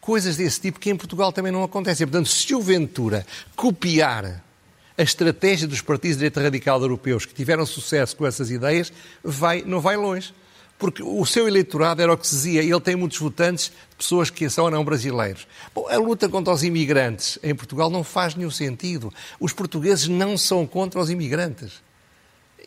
Coisas 0.00 0.36
desse 0.36 0.60
tipo 0.60 0.78
que 0.78 0.88
em 0.88 0.96
Portugal 0.96 1.32
também 1.32 1.50
não 1.50 1.64
acontecem. 1.64 2.06
Portanto, 2.06 2.28
se 2.28 2.54
o 2.54 2.62
Ventura 2.62 3.26
copiar 3.56 4.42
a 4.96 5.02
estratégia 5.02 5.66
dos 5.66 5.80
partidos 5.80 6.16
de 6.16 6.20
direita 6.20 6.40
radical 6.40 6.80
europeus 6.80 7.26
que 7.26 7.34
tiveram 7.34 7.66
sucesso 7.66 8.16
com 8.16 8.26
essas 8.26 8.50
ideias 8.50 8.92
vai, 9.24 9.62
não 9.62 9.80
vai 9.80 9.96
longe. 9.96 10.32
Porque 10.78 11.02
o 11.02 11.26
seu 11.26 11.46
eleitorado 11.46 12.00
era 12.00 12.12
o 12.12 12.16
que 12.16 12.26
se 12.26 12.34
dizia, 12.36 12.62
ele 12.62 12.80
tem 12.80 12.96
muitos 12.96 13.18
votantes 13.18 13.64
de 13.90 13.96
pessoas 13.96 14.30
que 14.30 14.48
são 14.48 14.64
ou 14.64 14.70
não 14.70 14.84
brasileiros. 14.84 15.46
Bom, 15.74 15.86
a 15.88 15.96
luta 15.98 16.28
contra 16.28 16.54
os 16.54 16.62
imigrantes 16.62 17.38
em 17.42 17.54
Portugal 17.54 17.90
não 17.90 18.02
faz 18.02 18.34
nenhum 18.34 18.50
sentido. 18.50 19.12
Os 19.38 19.52
portugueses 19.52 20.08
não 20.08 20.38
são 20.38 20.66
contra 20.66 21.00
os 21.00 21.10
imigrantes. 21.10 21.82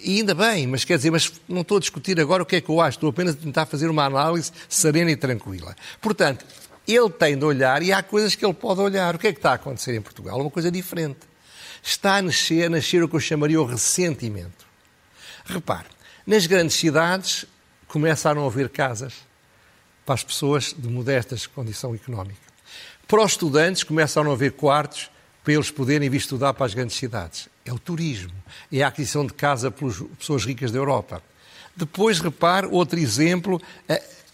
E 0.03 0.17
ainda 0.17 0.35
bem, 0.35 0.67
mas 0.67 0.83
quer 0.83 0.97
dizer, 0.97 1.11
mas 1.11 1.31
não 1.47 1.61
estou 1.61 1.77
a 1.77 1.79
discutir 1.79 2.19
agora 2.19 2.43
o 2.43 2.45
que 2.45 2.57
é 2.57 2.61
que 2.61 2.69
eu 2.69 2.81
acho, 2.81 2.97
estou 2.97 3.09
apenas 3.09 3.35
a 3.35 3.37
tentar 3.37 3.65
fazer 3.65 3.89
uma 3.89 4.03
análise 4.03 4.51
serena 4.67 5.09
e 5.09 5.15
tranquila. 5.15 5.75
Portanto, 6.01 6.45
ele 6.85 7.09
tem 7.09 7.37
de 7.37 7.45
olhar 7.45 7.81
e 7.81 7.93
há 7.93 8.03
coisas 8.03 8.35
que 8.35 8.45
ele 8.45 8.53
pode 8.53 8.81
olhar. 8.81 9.15
O 9.15 9.17
que 9.17 9.27
é 9.27 9.31
que 9.31 9.39
está 9.39 9.51
a 9.51 9.55
acontecer 9.55 9.95
em 9.95 10.01
Portugal? 10.01 10.39
Uma 10.39 10.51
coisa 10.51 10.69
diferente 10.69 11.19
está 11.81 12.17
a 12.17 12.21
nascer, 12.21 12.65
a 12.65 12.69
nascer 12.69 13.01
o 13.01 13.07
que 13.07 13.15
eu 13.15 13.19
chamaria 13.19 13.61
o 13.61 13.65
ressentimento. 13.65 14.65
Repare, 15.45 15.87
nas 16.27 16.45
grandes 16.45 16.75
cidades 16.75 17.45
começaram 17.87 18.43
a 18.43 18.47
haver 18.47 18.69
casas 18.69 19.13
para 20.05 20.15
as 20.15 20.23
pessoas 20.23 20.75
de 20.77 20.87
modestas 20.87 21.47
condição 21.47 21.95
económica. 21.95 22.41
Para 23.07 23.21
os 23.21 23.31
estudantes 23.31 23.83
começaram 23.83 24.31
a 24.31 24.33
haver 24.33 24.53
quartos 24.53 25.09
para 25.43 25.53
eles 25.53 25.69
poderem 25.69 26.09
vir 26.09 26.17
estudar 26.17 26.53
para 26.53 26.65
as 26.65 26.73
grandes 26.73 26.95
cidades. 26.95 27.49
É 27.65 27.71
o 27.71 27.79
turismo, 27.79 28.33
é 28.71 28.83
a 28.83 28.87
aquisição 28.87 29.25
de 29.25 29.33
casa 29.33 29.71
pelas 29.71 30.01
pessoas 30.19 30.45
ricas 30.45 30.71
da 30.71 30.77
Europa. 30.77 31.23
Depois, 31.75 32.19
repare, 32.19 32.67
outro 32.69 32.99
exemplo, 32.99 33.61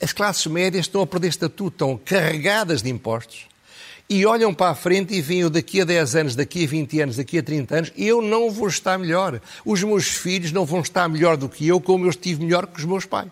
as 0.02 0.12
classes 0.12 0.46
médias 0.48 0.86
estão 0.86 1.02
a 1.02 1.08
perder 1.08 1.28
estatuto, 1.28 1.76
estão 1.76 1.98
carregadas 1.98 2.82
de 2.82 2.90
impostos 2.90 3.48
e 4.10 4.26
olham 4.26 4.52
para 4.52 4.72
a 4.72 4.76
frente 4.76 5.14
e 5.14 5.22
veem 5.22 5.50
daqui 5.50 5.82
a 5.82 5.86
10 5.86 6.16
anos, 6.16 6.36
daqui 6.36 6.64
a 6.64 6.68
20 6.68 7.02
anos, 7.02 7.16
daqui 7.18 7.38
a 7.38 7.44
30 7.44 7.76
anos, 7.76 7.94
eu 7.96 8.24
não 8.24 8.50
vou 8.50 8.68
estar 8.68 8.98
melhor. 8.98 9.40
Os 9.64 9.84
meus 9.84 10.08
filhos 10.08 10.52
não 10.52 10.66
vão 10.66 10.82
estar 10.82 11.08
melhor 11.08 11.38
do 11.38 11.48
que 11.48 11.68
eu, 11.68 11.80
como 11.80 12.06
eu 12.06 12.10
estive 12.10 12.44
melhor 12.44 12.66
que 12.66 12.80
os 12.80 12.86
meus 12.86 13.06
pais. 13.06 13.30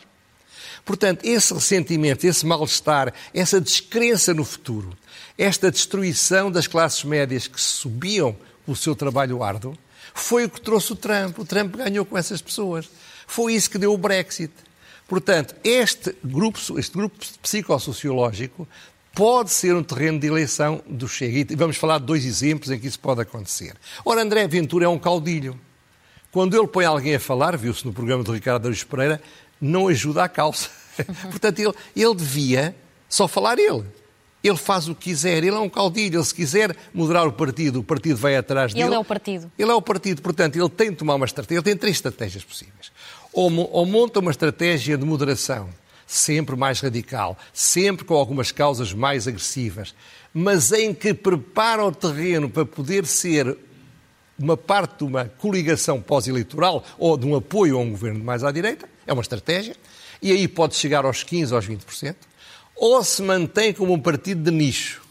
Portanto, 0.86 1.26
esse 1.26 1.52
ressentimento, 1.52 2.28
esse 2.28 2.46
mal-estar, 2.46 3.12
essa 3.34 3.60
descrença 3.60 4.36
no 4.36 4.46
futuro, 4.46 4.96
esta 5.36 5.72
destruição 5.72 6.52
das 6.52 6.68
classes 6.68 7.04
médias 7.04 7.48
que 7.48 7.60
subiam 7.60 8.36
pelo 8.64 8.78
seu 8.78 8.96
trabalho 8.96 9.44
árduo, 9.44 9.76
foi 10.22 10.46
o 10.46 10.50
que 10.50 10.62
trouxe 10.62 10.94
o 10.94 10.96
Trump. 10.96 11.38
O 11.40 11.46
Trump 11.46 11.76
ganhou 11.76 12.06
com 12.06 12.18
essas 12.18 12.42
pessoas. 12.42 12.90
Foi 13.26 13.54
isso 13.54 13.70
que 13.70 13.78
deu 13.78 13.94
o 13.94 13.98
Brexit. 13.98 14.54
Portanto, 15.08 15.56
este 15.64 16.16
grupo, 16.24 16.60
este 16.78 16.98
grupo 16.98 17.16
psicossociológico 17.42 18.68
pode 19.14 19.52
ser 19.52 19.76
um 19.76 19.82
terreno 19.82 20.20
de 20.20 20.28
eleição 20.28 20.82
do 20.86 21.08
Chega. 21.08 21.52
E 21.54 21.56
vamos 21.56 21.78
falar 21.78 22.00
de 22.00 22.06
dois 22.06 22.26
exemplos 22.26 22.70
em 22.70 22.80
que 22.80 22.88
isso 22.88 23.00
pode 23.00 23.22
acontecer. 23.22 23.76
Ora, 24.06 24.22
André 24.22 24.48
Ventura 24.48 24.86
é 24.86 24.88
um 24.88 25.00
caudilho. 25.00 25.60
Quando 26.32 26.56
ele 26.56 26.68
põe 26.68 26.86
alguém 26.86 27.16
a 27.16 27.20
falar, 27.20 27.58
viu-se 27.58 27.86
no 27.86 27.94
programa 27.94 28.24
do 28.24 28.32
Ricardo 28.32 28.66
Aruz 28.66 28.84
Pereira, 28.84 29.22
não 29.60 29.88
ajuda 29.88 30.24
a 30.24 30.30
causa. 30.30 30.70
Portanto, 31.32 31.60
ele, 31.60 31.74
ele 31.96 32.16
devia 32.16 32.76
só 33.10 33.28
falar 33.28 33.58
ele. 33.58 33.86
Ele 34.44 34.58
faz 34.58 34.88
o 34.88 34.96
que 34.96 35.10
quiser, 35.10 35.44
ele 35.44 35.50
é 35.50 35.60
um 35.60 35.70
caudilho, 35.70 36.18
ele 36.18 36.24
se 36.24 36.34
quiser 36.34 36.76
moderar 36.94 37.28
o 37.28 37.34
partido, 37.34 37.80
o 37.80 37.84
partido 37.84 38.18
vai 38.18 38.36
atrás 38.36 38.74
dele. 38.74 38.86
Ele 38.86 38.96
é 38.96 39.00
o 39.00 39.04
partido. 39.04 39.52
Ele 39.58 39.72
é 39.72 39.74
o 39.74 39.82
partido, 39.82 40.22
portanto, 40.22 40.56
ele 40.56 40.70
tem 40.70 40.92
de 40.92 40.98
tomar 40.98 41.16
uma 41.16 41.26
estratégia, 41.26 41.58
ele 41.58 41.64
tem 41.64 41.76
três 41.76 41.96
estratégias 41.96 42.44
possíveis. 42.44 42.92
Ou, 43.34 43.52
ou 43.72 43.86
monta 43.86 44.20
uma 44.20 44.32
estratégia 44.32 44.98
de 44.98 45.06
moderação, 45.06 45.70
sempre 46.06 46.56
mais 46.56 46.80
radical, 46.80 47.38
sempre 47.52 48.06
com 48.06 48.14
algumas 48.14 48.52
causas 48.52 48.94
mais 48.94 49.28
agressivas, 49.28 49.94
mas 50.34 50.72
em 50.72 50.94
que 50.94 51.14
prepara 51.14 51.84
o 51.84 51.92
terreno 51.92 52.50
para 52.50 52.66
poder 52.66 53.06
ser 53.06 53.58
uma 54.40 54.56
parte 54.56 55.00
de 55.00 55.04
uma 55.04 55.26
coligação 55.26 56.02
pós-eleitoral 56.02 56.84
ou 56.98 57.18
de 57.18 57.26
um 57.26 57.36
apoio 57.36 57.78
a 57.78 57.82
um 57.82 57.90
governo 57.90 58.24
mais 58.24 58.44
à 58.44 58.52
direita, 58.52 58.88
é 59.06 59.12
uma 59.12 59.22
estratégia, 59.22 59.76
e 60.22 60.32
aí 60.32 60.48
pode 60.48 60.76
chegar 60.76 61.06
aos 61.06 61.24
15% 61.24 61.54
aos 61.54 61.68
20%, 61.68 62.16
ou 62.78 63.04
se 63.04 63.22
mantém 63.22 63.74
como 63.74 63.94
um 63.94 64.00
partido 64.00 64.44
de 64.44 64.52
nicho, 64.52 65.02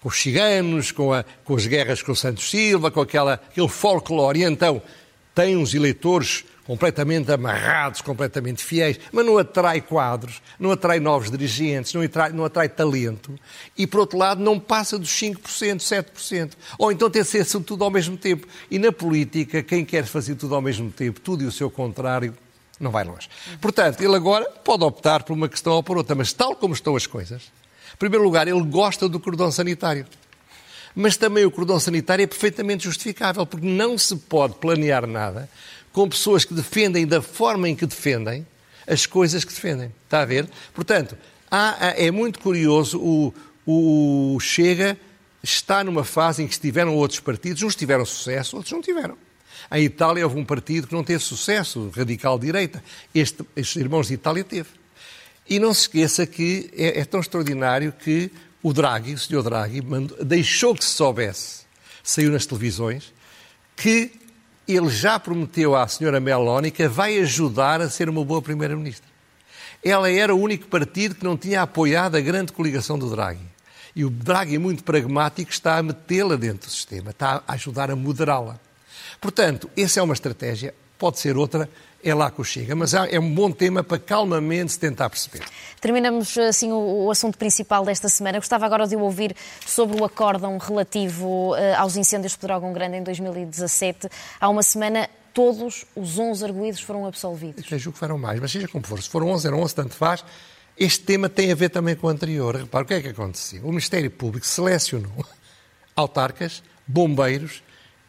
com 0.00 0.08
os 0.08 0.16
ciganos, 0.16 0.92
com, 0.92 1.12
a, 1.12 1.24
com 1.44 1.54
as 1.54 1.66
guerras 1.66 2.02
com 2.02 2.12
o 2.12 2.16
Santos 2.16 2.48
Silva, 2.48 2.90
com 2.90 3.00
aquela, 3.00 3.34
aquele 3.34 3.68
folclore, 3.68 4.40
e 4.40 4.44
então 4.44 4.80
tem 5.34 5.56
uns 5.56 5.74
eleitores 5.74 6.44
completamente 6.64 7.32
amarrados, 7.32 8.00
completamente 8.00 8.62
fiéis, 8.62 9.00
mas 9.10 9.26
não 9.26 9.36
atrai 9.38 9.80
quadros, 9.80 10.40
não 10.56 10.70
atrai 10.70 11.00
novos 11.00 11.28
dirigentes, 11.28 11.92
não 11.92 12.02
atrai, 12.02 12.30
não 12.30 12.44
atrai 12.44 12.68
talento. 12.68 13.36
E, 13.76 13.88
por 13.88 14.00
outro 14.00 14.16
lado, 14.16 14.40
não 14.40 14.58
passa 14.60 14.96
dos 14.96 15.10
5%, 15.10 15.78
7%. 15.78 16.52
Ou 16.78 16.92
então 16.92 17.10
tem 17.10 17.22
de 17.22 17.28
ser 17.28 17.44
tudo 17.62 17.82
ao 17.82 17.90
mesmo 17.90 18.16
tempo. 18.16 18.46
E 18.70 18.78
na 18.78 18.92
política, 18.92 19.64
quem 19.64 19.84
quer 19.84 20.04
fazer 20.04 20.36
tudo 20.36 20.54
ao 20.54 20.62
mesmo 20.62 20.92
tempo, 20.92 21.20
tudo 21.20 21.42
e 21.42 21.46
o 21.46 21.50
seu 21.50 21.68
contrário, 21.68 22.36
não 22.80 22.90
vai 22.90 23.04
longe. 23.04 23.28
Portanto, 23.60 24.00
ele 24.00 24.16
agora 24.16 24.50
pode 24.64 24.82
optar 24.82 25.22
por 25.22 25.34
uma 25.34 25.48
questão 25.48 25.74
ou 25.74 25.82
por 25.82 25.98
outra, 25.98 26.16
mas 26.16 26.32
tal 26.32 26.56
como 26.56 26.72
estão 26.72 26.96
as 26.96 27.06
coisas, 27.06 27.42
em 27.92 27.96
primeiro 27.98 28.24
lugar, 28.24 28.48
ele 28.48 28.62
gosta 28.62 29.08
do 29.08 29.20
cordão 29.20 29.52
sanitário. 29.52 30.06
Mas 30.94 31.16
também 31.16 31.44
o 31.44 31.50
cordão 31.50 31.78
sanitário 31.78 32.22
é 32.22 32.26
perfeitamente 32.26 32.84
justificável, 32.84 33.44
porque 33.46 33.66
não 33.66 33.98
se 33.98 34.16
pode 34.16 34.54
planear 34.54 35.06
nada 35.06 35.48
com 35.92 36.08
pessoas 36.08 36.44
que 36.44 36.54
defendem 36.54 37.06
da 37.06 37.20
forma 37.20 37.68
em 37.68 37.76
que 37.76 37.86
defendem 37.86 38.46
as 38.86 39.06
coisas 39.06 39.44
que 39.44 39.52
defendem. 39.52 39.92
Está 40.04 40.22
a 40.22 40.24
ver? 40.24 40.48
Portanto, 40.74 41.16
há, 41.50 41.94
é 41.96 42.10
muito 42.10 42.40
curioso 42.40 42.98
o, 42.98 43.34
o 43.66 44.40
Chega 44.40 44.98
está 45.42 45.84
numa 45.84 46.04
fase 46.04 46.42
em 46.42 46.46
que 46.46 46.54
estiveram 46.54 46.96
outros 46.96 47.20
partidos, 47.20 47.62
uns 47.62 47.76
tiveram 47.76 48.04
sucesso, 48.04 48.56
outros 48.56 48.72
não 48.72 48.80
tiveram. 48.80 49.16
Em 49.72 49.84
Itália 49.84 50.24
houve 50.24 50.38
um 50.38 50.44
partido 50.44 50.86
que 50.86 50.94
não 50.94 51.04
teve 51.04 51.22
sucesso, 51.22 51.90
radical 51.94 52.38
direita. 52.38 52.82
Este, 53.14 53.44
estes 53.56 53.76
irmãos 53.76 54.08
de 54.08 54.14
Itália 54.14 54.44
teve. 54.44 54.68
E 55.48 55.58
não 55.58 55.74
se 55.74 55.82
esqueça 55.82 56.26
que 56.26 56.70
é, 56.76 57.00
é 57.00 57.04
tão 57.04 57.20
extraordinário 57.20 57.92
que 57.92 58.30
o 58.62 58.72
Draghi, 58.72 59.14
o 59.14 59.18
senhor 59.18 59.42
Draghi, 59.42 59.82
mandou, 59.82 60.24
deixou 60.24 60.74
que 60.74 60.84
se 60.84 60.90
soubesse, 60.90 61.62
saiu 62.02 62.30
nas 62.30 62.46
televisões, 62.46 63.12
que 63.74 64.12
ele 64.68 64.88
já 64.90 65.18
prometeu 65.18 65.74
à 65.74 65.88
senhora 65.88 66.20
Meloni 66.20 66.70
que 66.70 66.86
vai 66.86 67.18
ajudar 67.18 67.80
a 67.80 67.90
ser 67.90 68.08
uma 68.08 68.24
boa 68.24 68.40
primeira-ministra. 68.40 69.08
Ela 69.82 70.10
era 70.10 70.34
o 70.34 70.40
único 70.40 70.66
partido 70.68 71.14
que 71.14 71.24
não 71.24 71.36
tinha 71.36 71.62
apoiado 71.62 72.14
a 72.14 72.20
grande 72.20 72.52
coligação 72.52 72.98
do 72.98 73.10
Draghi. 73.10 73.48
E 73.96 74.04
o 74.04 74.10
Draghi, 74.10 74.58
muito 74.58 74.84
pragmático, 74.84 75.50
está 75.50 75.78
a 75.78 75.82
metê-la 75.82 76.36
dentro 76.36 76.68
do 76.68 76.70
sistema, 76.70 77.10
está 77.10 77.42
a 77.46 77.54
ajudar 77.54 77.90
a 77.90 77.96
moderá-la. 77.96 78.60
Portanto, 79.20 79.70
essa 79.76 80.00
é 80.00 80.02
uma 80.02 80.14
estratégia, 80.14 80.74
pode 80.98 81.18
ser 81.18 81.36
outra. 81.36 81.68
é 82.02 82.14
lá 82.14 82.30
que 82.30 82.40
o 82.40 82.44
chega. 82.44 82.74
Mas 82.74 82.94
é 82.94 83.20
um 83.20 83.34
bom 83.34 83.50
tema 83.52 83.84
para 83.84 83.98
calmamente 83.98 84.72
se 84.72 84.78
tentar 84.78 85.10
perceber. 85.10 85.44
Terminamos 85.80 86.36
assim 86.38 86.72
o, 86.72 87.04
o, 87.04 87.10
assunto 87.10 87.36
principal 87.36 87.84
desta 87.84 88.08
semana. 88.08 88.38
Gostava 88.38 88.64
agora 88.64 88.86
de 88.86 88.96
ouvir 88.96 89.36
sobre 89.66 90.00
o 90.00 90.04
acórdão 90.04 90.56
relativo 90.56 91.52
uh, 91.52 91.56
aos 91.76 91.96
incêndios 91.96 92.32
de 92.32 92.38
Pedrógão 92.38 92.72
Grande 92.72 92.96
em 92.96 93.02
2017. 93.02 94.08
Há 94.40 94.48
uma 94.48 94.62
semana 94.62 95.08
todos 95.34 95.84
os 95.94 96.18
11 96.18 96.44
arguídos 96.44 96.80
foram 96.80 97.06
absolvidos. 97.06 97.70
Eu 97.70 97.78
julgo 97.78 97.94
que 97.94 98.00
foram 98.00 98.18
mais, 98.18 98.40
mas 98.40 98.50
seja 98.50 98.66
como 98.66 98.86
for, 98.86 99.02
se 99.02 99.08
foram 99.08 99.28
11, 99.28 99.46
eram 99.46 99.60
11, 99.60 99.74
tanto 99.74 99.94
faz. 99.94 100.24
Este 100.76 101.04
tema 101.04 101.28
tem 101.28 101.52
a 101.52 101.54
ver 101.54 101.68
também 101.68 101.94
com 101.94 102.06
o 102.06 102.10
anterior. 102.10 102.56
Repara, 102.56 102.84
o 102.84 102.86
que 102.86 102.94
é 102.94 103.02
que 103.02 103.08
aconteceu? 103.08 103.62
O 103.64 103.68
Ministério 103.68 104.10
Público 104.10 104.46
selecionou 104.46 105.24
autarcas, 105.94 106.62
bombeiros 106.86 107.62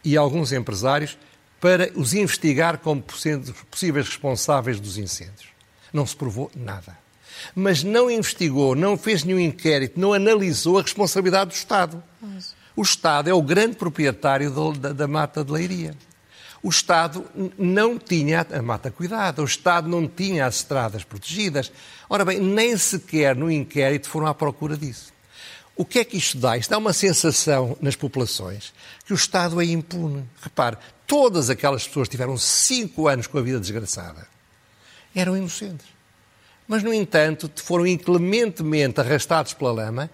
e 0.03 0.17
alguns 0.17 0.51
empresários 0.51 1.17
para 1.59 1.91
os 1.95 2.13
investigar 2.13 2.79
como 2.79 3.03
possíveis 3.69 4.07
responsáveis 4.07 4.79
dos 4.79 4.97
incêndios. 4.97 5.49
Não 5.93 6.05
se 6.05 6.15
provou 6.15 6.49
nada. 6.55 6.97
Mas 7.55 7.83
não 7.83 8.09
investigou, 8.09 8.75
não 8.75 8.97
fez 8.97 9.23
nenhum 9.23 9.39
inquérito, 9.39 9.99
não 9.99 10.13
analisou 10.13 10.79
a 10.79 10.81
responsabilidade 10.81 11.51
do 11.51 11.55
Estado. 11.55 12.03
O 12.75 12.81
Estado 12.81 13.29
é 13.29 13.33
o 13.33 13.41
grande 13.41 13.75
proprietário 13.75 14.51
da, 14.73 14.93
da 14.93 15.07
mata 15.07 15.43
de 15.43 15.51
leiria. 15.51 15.95
O 16.63 16.69
Estado 16.69 17.25
não 17.57 17.97
tinha 17.97 18.45
a 18.51 18.61
mata 18.61 18.91
cuidada, 18.91 19.41
o 19.41 19.45
Estado 19.45 19.87
não 19.87 20.07
tinha 20.07 20.45
as 20.45 20.57
estradas 20.57 21.03
protegidas. 21.03 21.71
Ora 22.07 22.23
bem, 22.23 22.39
nem 22.39 22.77
sequer 22.77 23.35
no 23.35 23.51
inquérito 23.51 24.07
foram 24.07 24.27
à 24.27 24.33
procura 24.33 24.77
disso. 24.77 25.10
O 25.81 25.85
que 25.85 25.97
é 25.97 26.05
que 26.05 26.15
isto 26.15 26.37
dá? 26.37 26.55
Isto 26.55 26.69
dá 26.69 26.77
uma 26.77 26.93
sensação 26.93 27.75
nas 27.81 27.95
populações 27.95 28.71
que 29.03 29.13
o 29.13 29.15
Estado 29.15 29.59
é 29.59 29.65
impune. 29.65 30.23
Repare, 30.39 30.77
todas 31.07 31.49
aquelas 31.49 31.87
pessoas 31.87 32.07
que 32.07 32.11
tiveram 32.11 32.37
cinco 32.37 33.07
anos 33.07 33.25
com 33.25 33.39
a 33.39 33.41
vida 33.41 33.59
desgraçada 33.59 34.27
eram 35.15 35.35
inocentes. 35.35 35.87
Mas, 36.67 36.83
no 36.83 36.93
entanto, 36.93 37.51
foram 37.55 37.87
inclementemente 37.87 39.01
arrastados 39.01 39.55
pela 39.55 39.71
lama 39.71 40.07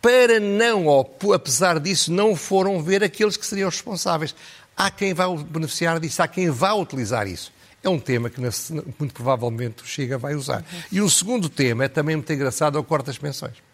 para 0.00 0.38
não, 0.38 0.86
apesar 1.34 1.80
disso, 1.80 2.12
não 2.12 2.36
foram 2.36 2.80
ver 2.80 3.02
aqueles 3.02 3.36
que 3.36 3.44
seriam 3.44 3.68
responsáveis. 3.68 4.32
Há 4.76 4.92
quem 4.92 5.12
vá 5.12 5.26
beneficiar 5.28 5.98
disso, 5.98 6.22
há 6.22 6.28
quem 6.28 6.50
vá 6.50 6.72
utilizar 6.72 7.26
isso. 7.26 7.52
É 7.82 7.88
um 7.88 7.98
tema 7.98 8.30
que 8.30 8.40
muito 8.40 9.12
provavelmente 9.12 9.82
o 9.82 9.86
Chega 9.86 10.16
vai 10.16 10.36
usar. 10.36 10.58
Uhum. 10.58 10.82
E 10.92 11.00
o 11.00 11.10
segundo 11.10 11.48
tema 11.48 11.86
é 11.86 11.88
também 11.88 12.14
muito 12.14 12.32
engraçado, 12.32 12.78
é 12.78 12.80
o 12.80 12.84
corte 12.84 13.06
das 13.06 13.18
pensões. 13.18 13.69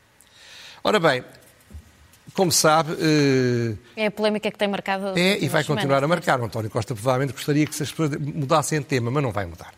Ora 0.87 1.01
bem, 1.01 1.25
como 2.33 2.53
sabe. 2.53 2.93
Uh, 2.93 3.77
é 3.97 4.07
a 4.07 4.11
polémica 4.13 4.49
que 4.53 4.57
tem 4.57 4.69
marcado. 4.69 5.19
É, 5.19 5.37
e 5.37 5.49
vai 5.49 5.65
continuar 5.65 6.05
a 6.05 6.07
marcar. 6.07 6.41
O 6.41 6.45
António 6.45 6.71
Costa 6.71 6.95
provavelmente 6.95 7.33
gostaria 7.33 7.67
que 7.67 7.73
as 7.73 7.91
pessoas 7.91 8.11
mudassem 8.21 8.79
de 8.79 8.87
tema, 8.87 9.11
mas 9.11 9.21
não 9.21 9.33
vai 9.33 9.47
mudar. 9.47 9.75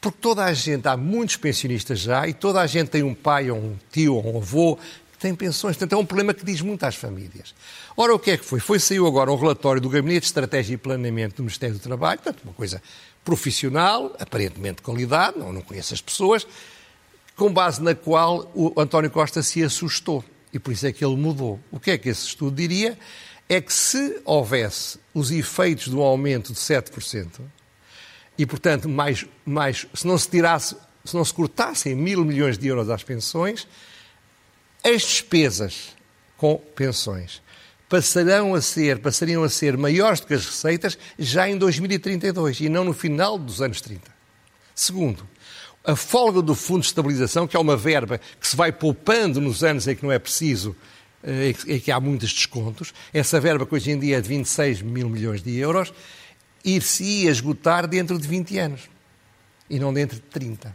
Porque 0.00 0.16
toda 0.18 0.42
a 0.42 0.54
gente, 0.54 0.88
há 0.88 0.96
muitos 0.96 1.36
pensionistas 1.36 1.98
já, 1.98 2.26
e 2.26 2.32
toda 2.32 2.62
a 2.62 2.66
gente 2.66 2.88
tem 2.88 3.02
um 3.02 3.12
pai, 3.12 3.50
ou 3.50 3.58
um 3.58 3.76
tio, 3.92 4.14
ou 4.14 4.34
um 4.34 4.38
avô 4.38 4.78
que 5.12 5.18
tem 5.18 5.34
pensões. 5.34 5.76
Portanto, 5.76 5.92
é 5.92 5.96
um 5.98 6.06
problema 6.06 6.32
que 6.32 6.42
diz 6.42 6.62
muito 6.62 6.84
às 6.84 6.94
famílias. 6.94 7.54
Ora, 7.94 8.14
o 8.14 8.18
que 8.18 8.30
é 8.30 8.38
que 8.38 8.44
foi? 8.46 8.58
Foi 8.58 8.78
saiu 8.78 9.06
agora 9.06 9.30
um 9.30 9.36
relatório 9.36 9.82
do 9.82 9.90
Gabinete 9.90 10.20
de 10.20 10.26
Estratégia 10.28 10.72
e 10.72 10.78
Planeamento 10.78 11.36
do 11.36 11.42
Ministério 11.42 11.74
do 11.74 11.82
Trabalho, 11.82 12.18
portanto, 12.18 12.42
uma 12.44 12.54
coisa 12.54 12.82
profissional, 13.22 14.16
aparentemente 14.18 14.76
de 14.76 14.82
qualidade, 14.84 15.38
não, 15.38 15.52
não 15.52 15.60
conheço 15.60 15.92
as 15.92 16.00
pessoas, 16.00 16.46
com 17.36 17.52
base 17.52 17.82
na 17.82 17.94
qual 17.94 18.50
o 18.54 18.72
António 18.80 19.10
Costa 19.10 19.42
se 19.42 19.62
assustou 19.62 20.24
e 20.52 20.58
por 20.58 20.72
isso 20.72 20.86
é 20.86 20.92
que 20.92 21.04
ele 21.04 21.16
mudou. 21.16 21.60
O 21.70 21.78
que 21.78 21.90
é 21.90 21.98
que 21.98 22.08
esse 22.08 22.26
estudo 22.26 22.56
diria? 22.56 22.98
É 23.48 23.60
que 23.60 23.72
se 23.72 24.20
houvesse 24.24 24.98
os 25.14 25.30
efeitos 25.30 25.88
do 25.88 26.00
aumento 26.00 26.52
de 26.52 26.58
7%, 26.58 27.40
e, 28.38 28.44
portanto, 28.44 28.88
mais, 28.88 29.24
mais, 29.44 29.86
se 29.94 30.06
não 30.06 30.18
se 30.18 30.28
tirasse, 30.28 30.76
se 31.04 31.14
não 31.14 31.24
se 31.24 31.32
cortassem 31.32 31.94
mil 31.94 32.24
milhões 32.24 32.58
de 32.58 32.66
euros 32.66 32.90
às 32.90 33.02
pensões, 33.02 33.66
as 34.84 35.02
despesas 35.02 35.96
com 36.36 36.56
pensões 36.56 37.42
passarão 37.88 38.54
a 38.54 38.60
ser, 38.60 38.98
passariam 38.98 39.42
a 39.42 39.48
ser 39.48 39.76
maiores 39.76 40.20
do 40.20 40.26
que 40.26 40.34
as 40.34 40.44
receitas 40.44 40.98
já 41.18 41.48
em 41.48 41.56
2032 41.56 42.60
e 42.60 42.68
não 42.68 42.84
no 42.84 42.92
final 42.92 43.38
dos 43.38 43.62
anos 43.62 43.80
30. 43.80 44.02
Segundo, 44.74 45.26
a 45.86 45.94
folga 45.94 46.42
do 46.42 46.54
Fundo 46.54 46.80
de 46.80 46.88
Estabilização, 46.88 47.46
que 47.46 47.56
é 47.56 47.60
uma 47.60 47.76
verba 47.76 48.20
que 48.40 48.46
se 48.46 48.56
vai 48.56 48.72
poupando 48.72 49.40
nos 49.40 49.62
anos 49.62 49.86
em 49.86 49.94
que 49.94 50.02
não 50.02 50.10
é 50.10 50.18
preciso, 50.18 50.74
eh, 51.22 51.54
em 51.68 51.78
que 51.78 51.92
há 51.92 52.00
muitos 52.00 52.32
descontos, 52.32 52.92
essa 53.14 53.40
verba 53.40 53.64
que 53.64 53.74
hoje 53.74 53.92
em 53.92 53.98
dia 53.98 54.18
é 54.18 54.20
de 54.20 54.28
26 54.28 54.82
mil 54.82 55.08
milhões 55.08 55.42
de 55.42 55.56
euros, 55.56 55.94
ir-se-ia 56.64 57.30
esgotar 57.30 57.86
dentro 57.86 58.18
de 58.18 58.26
20 58.26 58.58
anos 58.58 58.80
e 59.70 59.78
não 59.78 59.94
dentro 59.94 60.16
de 60.16 60.22
30. 60.22 60.74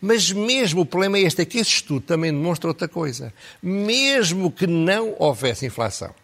Mas 0.00 0.30
mesmo 0.30 0.82
o 0.82 0.86
problema 0.86 1.16
é 1.16 1.22
este, 1.22 1.40
é 1.40 1.44
que 1.46 1.58
esse 1.58 1.70
estudo 1.70 2.02
também 2.02 2.30
demonstra 2.30 2.68
outra 2.68 2.86
coisa. 2.86 3.32
Mesmo 3.62 4.50
que 4.50 4.66
não 4.66 5.14
houvesse 5.18 5.64
inflação, 5.64 6.14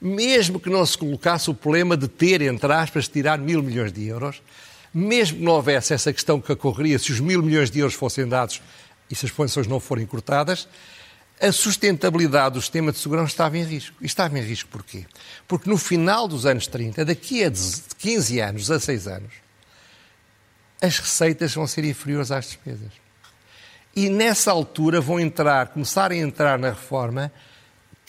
mesmo 0.00 0.60
que 0.60 0.68
não 0.68 0.84
se 0.84 0.96
colocasse 0.96 1.50
o 1.50 1.54
problema 1.54 1.96
de 1.96 2.08
ter, 2.08 2.42
entre 2.42 2.70
aspas, 2.72 3.08
tirar 3.08 3.38
mil 3.38 3.62
milhões 3.62 3.92
de 3.92 4.06
euros, 4.06 4.42
mesmo 4.98 5.36
que 5.38 5.44
não 5.44 5.52
houvesse 5.52 5.92
essa 5.92 6.10
questão 6.10 6.40
que 6.40 6.50
ocorreria 6.50 6.98
se 6.98 7.12
os 7.12 7.20
mil 7.20 7.42
milhões 7.42 7.70
de 7.70 7.80
euros 7.80 7.94
fossem 7.94 8.26
dados 8.26 8.62
e 9.10 9.14
se 9.14 9.26
as 9.26 9.30
pensões 9.30 9.66
não 9.66 9.78
forem 9.78 10.06
cortadas, 10.06 10.66
a 11.38 11.52
sustentabilidade 11.52 12.54
do 12.54 12.62
sistema 12.62 12.90
de 12.90 12.96
segurança 12.96 13.28
estava 13.28 13.58
em 13.58 13.62
risco. 13.62 13.94
E 14.00 14.06
estava 14.06 14.38
em 14.38 14.42
risco 14.42 14.70
porquê? 14.70 15.04
Porque 15.46 15.68
no 15.68 15.76
final 15.76 16.26
dos 16.26 16.46
anos 16.46 16.66
30, 16.66 17.04
daqui 17.04 17.44
a 17.44 17.52
15 17.98 18.40
anos, 18.40 18.68
16 18.68 19.06
anos, 19.06 19.32
as 20.80 20.98
receitas 20.98 21.54
vão 21.54 21.66
ser 21.66 21.84
inferiores 21.84 22.30
às 22.30 22.46
despesas. 22.46 22.92
E 23.94 24.08
nessa 24.08 24.50
altura 24.50 24.98
vão 24.98 25.20
entrar, 25.20 25.68
começar 25.68 26.10
a 26.10 26.16
entrar 26.16 26.58
na 26.58 26.70
reforma 26.70 27.30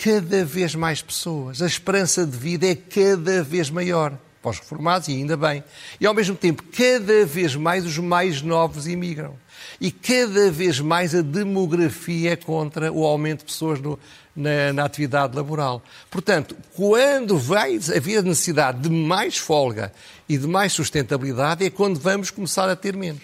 cada 0.01 0.45
vez 0.45 0.73
mais 0.73 1.01
pessoas. 1.01 1.61
A 1.61 1.67
esperança 1.67 2.25
de 2.25 2.37
vida 2.37 2.65
é 2.65 2.75
cada 2.75 3.43
vez 3.43 3.69
maior 3.69 4.17
para 4.47 4.51
os 4.51 4.59
reformados, 4.59 5.07
e 5.07 5.13
ainda 5.13 5.35
bem. 5.35 5.63
E, 5.99 6.05
ao 6.05 6.13
mesmo 6.13 6.35
tempo, 6.35 6.63
cada 6.63 7.25
vez 7.25 7.55
mais 7.55 7.85
os 7.85 7.97
mais 7.97 8.41
novos 8.41 8.87
imigram. 8.87 9.35
E 9.79 9.91
cada 9.91 10.51
vez 10.51 10.79
mais 10.79 11.13
a 11.13 11.21
demografia 11.21 12.33
é 12.33 12.35
contra 12.35 12.91
o 12.91 13.05
aumento 13.05 13.39
de 13.39 13.45
pessoas 13.45 13.79
no, 13.79 13.99
na, 14.35 14.73
na, 14.73 14.85
atividade 14.85 15.35
laboral. 15.35 15.83
Portanto, 16.09 16.55
quando 16.73 17.37
vai 17.37 17.75
haver 17.95 18.23
necessidade 18.23 18.79
de 18.79 18.89
mais 18.89 19.37
folga 19.37 19.91
e 20.27 20.37
de 20.37 20.47
mais 20.47 20.73
sustentabilidade, 20.73 21.65
é 21.65 21.69
quando 21.69 21.99
vamos 21.99 22.31
começar 22.31 22.69
a 22.69 22.75
ter 22.75 22.95
menos. 22.95 23.21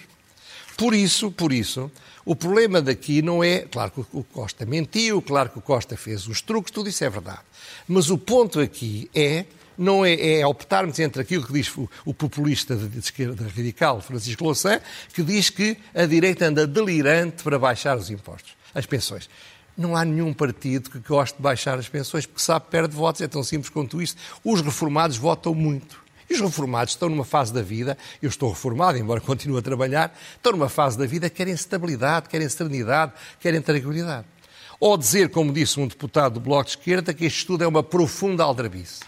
Por 0.76 0.94
isso, 0.94 1.32
por 1.32 1.54
isso, 1.54 1.92
o 2.26 2.36
problema 2.36 2.82
daqui 2.82 3.22
não 3.22 3.44
é, 3.44 3.60
claro 3.60 3.92
que 3.92 4.06
o 4.12 4.24
Costa 4.24 4.66
mentiu, 4.66 5.22
claro 5.22 5.50
que 5.50 5.60
o 5.60 5.62
Costa 5.62 5.96
fez 5.96 6.28
os 6.28 6.42
truques, 6.42 6.72
tudo 6.72 6.90
isso 6.90 7.04
é 7.04 7.10
verdade. 7.10 7.42
Mas 7.88 8.10
o 8.10 8.18
ponto 8.18 8.60
aqui 8.60 9.10
é 9.14 9.46
não 9.78 10.06
é, 10.06 10.40
é 10.40 10.48
optarmos 10.48 11.00
entre 11.00 11.22
aquilo 11.22 11.46
que 11.46 11.54
diz 11.54 11.76
o, 11.78 11.90
o 12.06 12.14
populista 12.14 12.76
de, 12.76 12.88
de, 12.88 13.00
esquerda 13.00 13.46
radical, 13.56 14.02
Francisco 14.02 14.44
Louçã, 14.44 14.80
que 15.14 15.24
diz 15.24 15.50
que 15.50 15.78
a 15.94 16.06
direita 16.06 16.46
anda 16.46 16.68
delirante 16.68 17.44
para 17.44 17.58
baixar 17.58 17.98
os 17.98 18.10
impostos, 18.10 18.54
as 18.74 18.86
pensões. 18.86 19.30
Não 19.76 19.96
há 19.96 20.06
nenhum 20.06 20.34
partido 20.34 20.90
que 20.90 21.00
goste 21.00 21.36
de 21.38 21.42
baixar 21.42 21.80
as 21.80 21.90
pensões, 21.90 22.26
porque 22.26 22.42
sabe 22.42 22.66
perde 22.70 22.96
votos, 22.96 23.22
é 23.22 23.28
tão 23.28 23.44
simples 23.44 23.70
quanto 23.70 24.02
isso. 24.02 24.16
Os 24.44 24.62
reformados 24.62 25.18
votam 25.18 25.56
muito. 25.56 26.04
E 26.30 26.36
os 26.36 26.42
reformados 26.42 26.94
estão 26.94 27.10
numa 27.10 27.26
fase 27.26 27.52
da 27.52 27.62
vida, 27.62 27.98
eu 28.22 28.30
estou 28.30 28.50
reformado, 28.50 28.98
embora 28.98 29.20
continue 29.20 29.60
a 29.60 29.62
trabalhar, 29.62 30.18
estão 30.36 30.52
numa 30.52 30.70
fase 30.70 30.98
da 30.98 31.06
vida 31.06 31.30
que 31.30 31.36
querem 31.36 31.54
estabilidade, 31.54 32.30
querem 32.30 32.48
serenidade, 32.48 33.14
querem 33.40 33.62
tranquilidade. 33.62 34.26
Ou 34.80 34.98
dizer, 34.98 35.30
como 35.30 35.54
disse 35.54 35.80
um 35.80 35.88
deputado 35.88 36.34
do 36.34 36.40
Bloco 36.40 36.66
de 36.66 36.72
Esquerda, 36.72 37.14
que 37.14 37.26
este 37.26 37.40
estudo 37.40 37.64
é 37.64 37.68
uma 37.68 37.84
profunda 37.84 38.44
aldrabice. 38.44 39.02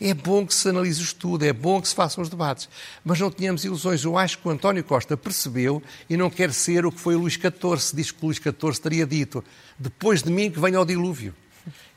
É 0.00 0.14
bom 0.14 0.46
que 0.46 0.54
se 0.54 0.68
analise 0.68 1.00
o 1.00 1.04
estudo, 1.04 1.44
é 1.44 1.52
bom 1.52 1.80
que 1.80 1.88
se 1.88 1.94
façam 1.94 2.22
os 2.22 2.30
debates, 2.30 2.68
mas 3.04 3.20
não 3.20 3.30
tínhamos 3.30 3.64
ilusões. 3.64 4.02
Eu 4.02 4.16
acho 4.16 4.38
que 4.38 4.48
o 4.48 4.50
António 4.50 4.82
Costa 4.82 5.16
percebeu 5.16 5.82
e 6.08 6.16
não 6.16 6.30
quer 6.30 6.52
ser 6.52 6.86
o 6.86 6.92
que 6.92 6.98
foi 6.98 7.14
o 7.14 7.18
Luís 7.18 7.34
XIV. 7.34 7.94
Diz 7.94 8.10
que 8.10 8.22
o 8.22 8.26
Luís 8.26 8.38
XIV 8.38 8.80
teria 8.82 9.06
dito: 9.06 9.44
depois 9.78 10.22
de 10.22 10.30
mim 10.30 10.50
que 10.50 10.58
venha 10.58 10.80
o 10.80 10.84
dilúvio. 10.84 11.34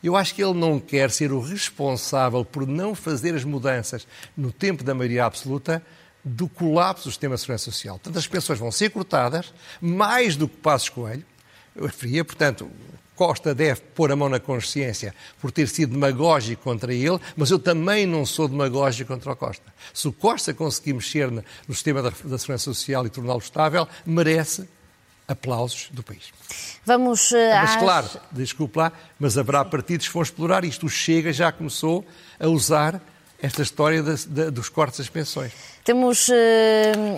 Eu 0.04 0.18
acho 0.18 0.36
que 0.36 0.44
ele 0.44 0.54
não 0.54 0.82
quer 0.82 1.10
ser 1.10 1.32
o 1.32 1.40
responsável 1.40 2.44
por 2.44 2.68
não 2.68 2.94
fazer 2.94 3.34
as 3.34 3.46
mudanças 3.46 4.06
no 4.36 4.52
tempo 4.52 4.84
da 4.84 4.94
maioria 4.94 5.26
absoluta 5.26 5.82
do 6.24 6.50
colapso 6.50 7.06
do 7.06 7.12
sistema 7.12 7.36
de 7.36 7.42
segurança 7.42 7.66
social. 7.66 7.96
Portanto, 7.96 8.18
as 8.18 8.28
pensões 8.28 8.60
vão 8.60 8.72
ser 8.72 8.90
cortadas, 8.90 9.54
mais 9.82 10.36
do 10.36 10.48
que 10.48 10.58
Passos 10.58 10.90
Coelho, 10.90 11.26
eu 11.76 11.86
referia, 11.86 12.24
portanto, 12.24 12.70
Costa 13.26 13.56
deve 13.56 13.80
pôr 13.96 14.12
a 14.12 14.18
mão 14.18 14.28
na 14.28 14.38
consciência 14.38 15.16
por 15.40 15.50
ter 15.50 15.70
sido 15.70 15.94
demagógico 15.94 16.62
contra 16.62 16.94
ele, 16.94 17.18
mas 17.38 17.50
eu 17.52 17.58
também 17.58 18.06
não 18.06 18.26
sou 18.26 18.50
demagógico 18.50 19.14
contra 19.14 19.32
o 19.32 19.36
Costa. 19.36 19.64
Se 19.94 20.10
o 20.10 20.12
Costa 20.12 20.54
conseguir 20.54 20.92
mexer 20.92 21.32
no 21.32 21.74
sistema 21.74 22.02
da, 22.02 22.10
da 22.10 22.38
segurança 22.38 22.66
social 22.66 23.06
e 23.06 23.10
torná-lo 23.10 23.40
estável, 23.40 23.88
merece 24.06 24.68
aplausos 25.26 25.88
do 25.94 26.04
país. 26.04 26.34
Vamos. 26.86 27.32
Uh, 27.32 27.36
mas 27.54 27.70
às... 27.70 27.78
claro, 27.78 28.10
desculpe 28.30 28.78
lá, 28.78 28.92
mas 29.18 29.38
haverá 29.38 29.64
partidos 29.64 30.06
que 30.06 30.14
vão 30.14 30.22
explorar 30.22 30.66
isto. 30.66 30.86
O 30.86 30.90
Chega 30.90 31.32
já 31.32 31.50
começou 31.50 32.06
a 32.38 32.50
usar 32.50 33.02
esta 33.42 33.62
história 33.62 34.04
de, 34.04 34.28
de, 34.28 34.52
dos 34.52 34.68
cortes 34.68 35.00
das 35.00 35.08
pensões. 35.08 35.54
Temos 35.86 36.28
uh, 36.28 36.34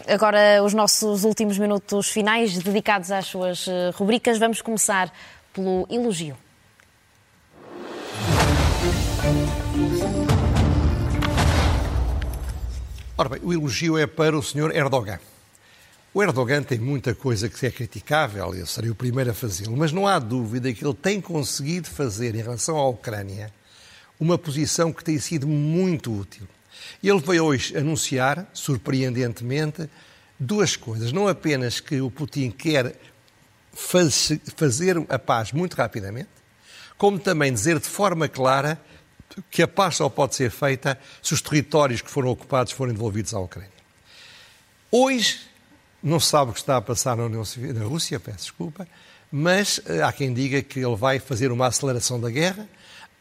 agora 0.07 0.61
os 0.63 0.75
nossos 0.75 1.23
últimos 1.23 1.57
minutos 1.57 2.09
finais 2.09 2.55
dedicados 2.59 3.09
às 3.09 3.25
suas 3.25 3.65
uh, 3.65 3.89
rubricas. 3.95 4.37
Vamos 4.37 4.61
começar 4.61 5.11
pelo 5.55 5.87
elogio. 5.89 6.37
Ora 13.17 13.29
bem, 13.29 13.39
o 13.41 13.53
elogio 13.53 13.97
é 13.97 14.05
para 14.05 14.37
o 14.37 14.43
Sr. 14.43 14.75
Erdogan. 14.75 15.19
O 16.13 16.21
Erdogan 16.21 16.63
tem 16.63 16.77
muita 16.77 17.15
coisa 17.15 17.49
que 17.49 17.65
é 17.65 17.71
criticável, 17.71 18.53
eu 18.53 18.65
serei 18.65 18.89
o 18.89 18.95
primeiro 18.95 19.31
a 19.31 19.33
fazê-lo, 19.33 19.75
mas 19.75 19.91
não 19.91 20.05
há 20.05 20.19
dúvida 20.19 20.71
que 20.73 20.85
ele 20.85 20.93
tem 20.93 21.19
conseguido 21.19 21.89
fazer 21.89 22.35
em 22.35 22.41
relação 22.41 22.77
à 22.77 22.87
Ucrânia 22.87 23.51
uma 24.19 24.37
posição 24.37 24.93
que 24.93 25.03
tem 25.03 25.17
sido 25.19 25.47
muito 25.47 26.13
útil. 26.13 26.47
Ele 27.03 27.19
veio 27.19 27.45
hoje 27.45 27.75
anunciar, 27.77 28.49
surpreendentemente, 28.53 29.89
duas 30.39 30.75
coisas. 30.75 31.11
Não 31.11 31.27
apenas 31.27 31.79
que 31.79 31.99
o 31.99 32.11
Putin 32.11 32.49
quer 32.51 32.95
fazer 33.75 34.97
a 35.09 35.19
paz 35.19 35.51
muito 35.51 35.75
rapidamente, 35.75 36.29
como 36.97 37.19
também 37.19 37.53
dizer 37.53 37.79
de 37.79 37.87
forma 37.87 38.27
clara 38.27 38.79
que 39.51 39.61
a 39.61 39.67
paz 39.67 39.97
só 39.97 40.07
pode 40.07 40.35
ser 40.35 40.49
feita 40.49 40.97
se 41.21 41.33
os 41.33 41.41
territórios 41.41 42.01
que 42.01 42.09
foram 42.09 42.29
ocupados 42.29 42.71
forem 42.71 42.93
devolvidos 42.93 43.33
à 43.33 43.39
Ucrânia. 43.39 43.69
Hoje, 44.89 45.41
não 46.01 46.19
se 46.19 46.27
sabe 46.27 46.51
o 46.51 46.53
que 46.53 46.59
está 46.59 46.77
a 46.77 46.81
passar 46.81 47.17
na, 47.17 47.25
União 47.25 47.43
na 47.73 47.83
Rússia, 47.83 48.19
peço 48.19 48.37
desculpa, 48.37 48.87
mas 49.31 49.81
eh, 49.87 50.01
há 50.01 50.11
quem 50.13 50.33
diga 50.33 50.61
que 50.61 50.79
ele 50.79 50.95
vai 50.95 51.19
fazer 51.19 51.51
uma 51.51 51.67
aceleração 51.67 52.19
da 52.19 52.29
guerra, 52.29 52.69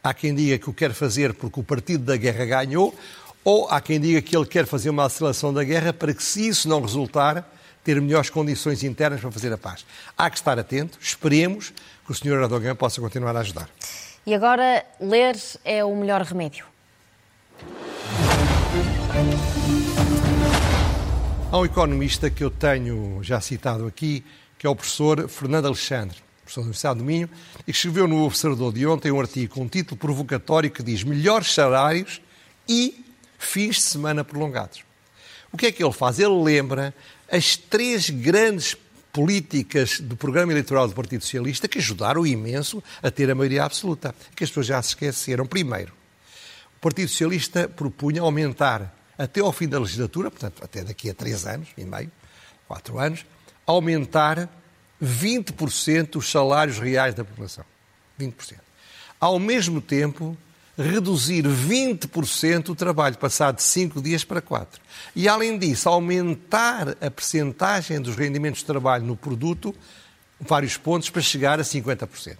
há 0.02 0.14
quem 0.14 0.34
diga 0.34 0.58
que 0.58 0.70
o 0.70 0.74
quer 0.74 0.92
fazer 0.92 1.34
porque 1.34 1.58
o 1.58 1.64
partido 1.64 2.04
da 2.04 2.16
guerra 2.16 2.44
ganhou, 2.44 2.94
ou 3.42 3.68
há 3.68 3.80
quem 3.80 4.00
diga 4.00 4.22
que 4.22 4.36
ele 4.36 4.46
quer 4.46 4.66
fazer 4.66 4.90
uma 4.90 5.06
aceleração 5.06 5.52
da 5.52 5.64
guerra 5.64 5.92
para 5.92 6.14
que, 6.14 6.22
se 6.22 6.46
isso 6.46 6.68
não 6.68 6.80
resultar, 6.80 7.53
ter 7.84 8.00
melhores 8.00 8.30
condições 8.30 8.82
internas 8.82 9.20
para 9.20 9.30
fazer 9.30 9.52
a 9.52 9.58
paz. 9.58 9.84
Há 10.16 10.30
que 10.30 10.36
estar 10.36 10.58
atento, 10.58 10.98
esperemos 11.00 11.72
que 12.04 12.10
o 12.10 12.14
Sr. 12.14 12.42
Erdogan 12.42 12.74
possa 12.74 13.00
continuar 13.00 13.36
a 13.36 13.40
ajudar. 13.40 13.68
E 14.26 14.34
agora, 14.34 14.84
ler 14.98 15.36
é 15.64 15.84
o 15.84 15.94
melhor 15.94 16.22
remédio. 16.22 16.64
Há 21.52 21.58
um 21.58 21.64
economista 21.64 22.30
que 22.30 22.42
eu 22.42 22.50
tenho 22.50 23.20
já 23.22 23.40
citado 23.40 23.86
aqui, 23.86 24.24
que 24.58 24.66
é 24.66 24.70
o 24.70 24.74
professor 24.74 25.28
Fernando 25.28 25.66
Alexandre, 25.66 26.16
professor 26.42 26.62
da 26.62 26.64
Universidade 26.64 26.98
do 26.98 27.04
Minho, 27.04 27.28
e 27.60 27.64
que 27.64 27.70
escreveu 27.72 28.08
no 28.08 28.24
Observador 28.24 28.72
de 28.72 28.86
ontem 28.86 29.12
um 29.12 29.20
artigo 29.20 29.54
com 29.54 29.60
um 29.62 29.68
título 29.68 29.96
provocatório 29.96 30.70
que 30.70 30.82
diz 30.82 31.04
melhores 31.04 31.52
salários 31.52 32.20
e 32.68 33.04
fins 33.38 33.76
de 33.76 33.82
semana 33.82 34.24
prolongados. 34.24 34.82
O 35.52 35.56
que 35.56 35.66
é 35.66 35.72
que 35.72 35.84
ele 35.84 35.92
faz? 35.92 36.18
Ele 36.18 36.42
lembra 36.42 36.92
as 37.30 37.56
três 37.56 38.10
grandes 38.10 38.76
políticas 39.12 40.00
do 40.00 40.16
programa 40.16 40.52
eleitoral 40.52 40.88
do 40.88 40.94
Partido 40.94 41.22
Socialista 41.22 41.68
que 41.68 41.78
ajudaram 41.78 42.26
imenso 42.26 42.82
a 43.02 43.10
ter 43.10 43.30
a 43.30 43.34
maioria 43.34 43.64
absoluta, 43.64 44.14
que 44.34 44.42
as 44.42 44.50
pessoas 44.50 44.66
já 44.66 44.82
se 44.82 44.88
esqueceram. 44.88 45.46
Primeiro, 45.46 45.92
o 46.76 46.80
Partido 46.80 47.08
Socialista 47.08 47.68
propunha 47.68 48.22
aumentar 48.22 48.92
até 49.16 49.40
ao 49.40 49.52
fim 49.52 49.68
da 49.68 49.78
legislatura, 49.78 50.30
portanto, 50.30 50.62
até 50.64 50.82
daqui 50.82 51.08
a 51.08 51.14
três 51.14 51.46
anos 51.46 51.68
e 51.78 51.84
meio, 51.84 52.10
quatro 52.66 52.98
anos, 52.98 53.24
aumentar 53.64 54.48
20% 55.02 56.16
os 56.16 56.30
salários 56.30 56.78
reais 56.78 57.14
da 57.14 57.24
população. 57.24 57.64
20%. 58.18 58.56
Ao 59.20 59.38
mesmo 59.38 59.80
tempo, 59.80 60.36
reduzir 60.76 61.44
20% 61.44 62.70
o 62.70 62.74
trabalho, 62.74 63.16
passar 63.16 63.52
de 63.52 63.62
5 63.62 64.02
dias 64.02 64.24
para 64.24 64.40
4. 64.40 64.80
E, 65.14 65.28
além 65.28 65.58
disso, 65.58 65.88
aumentar 65.88 66.96
a 67.00 67.10
percentagem 67.10 68.00
dos 68.00 68.16
rendimentos 68.16 68.60
de 68.60 68.66
trabalho 68.66 69.04
no 69.04 69.16
produto, 69.16 69.74
vários 70.40 70.76
pontos, 70.76 71.10
para 71.10 71.22
chegar 71.22 71.60
a 71.60 71.62
50%. 71.62 72.36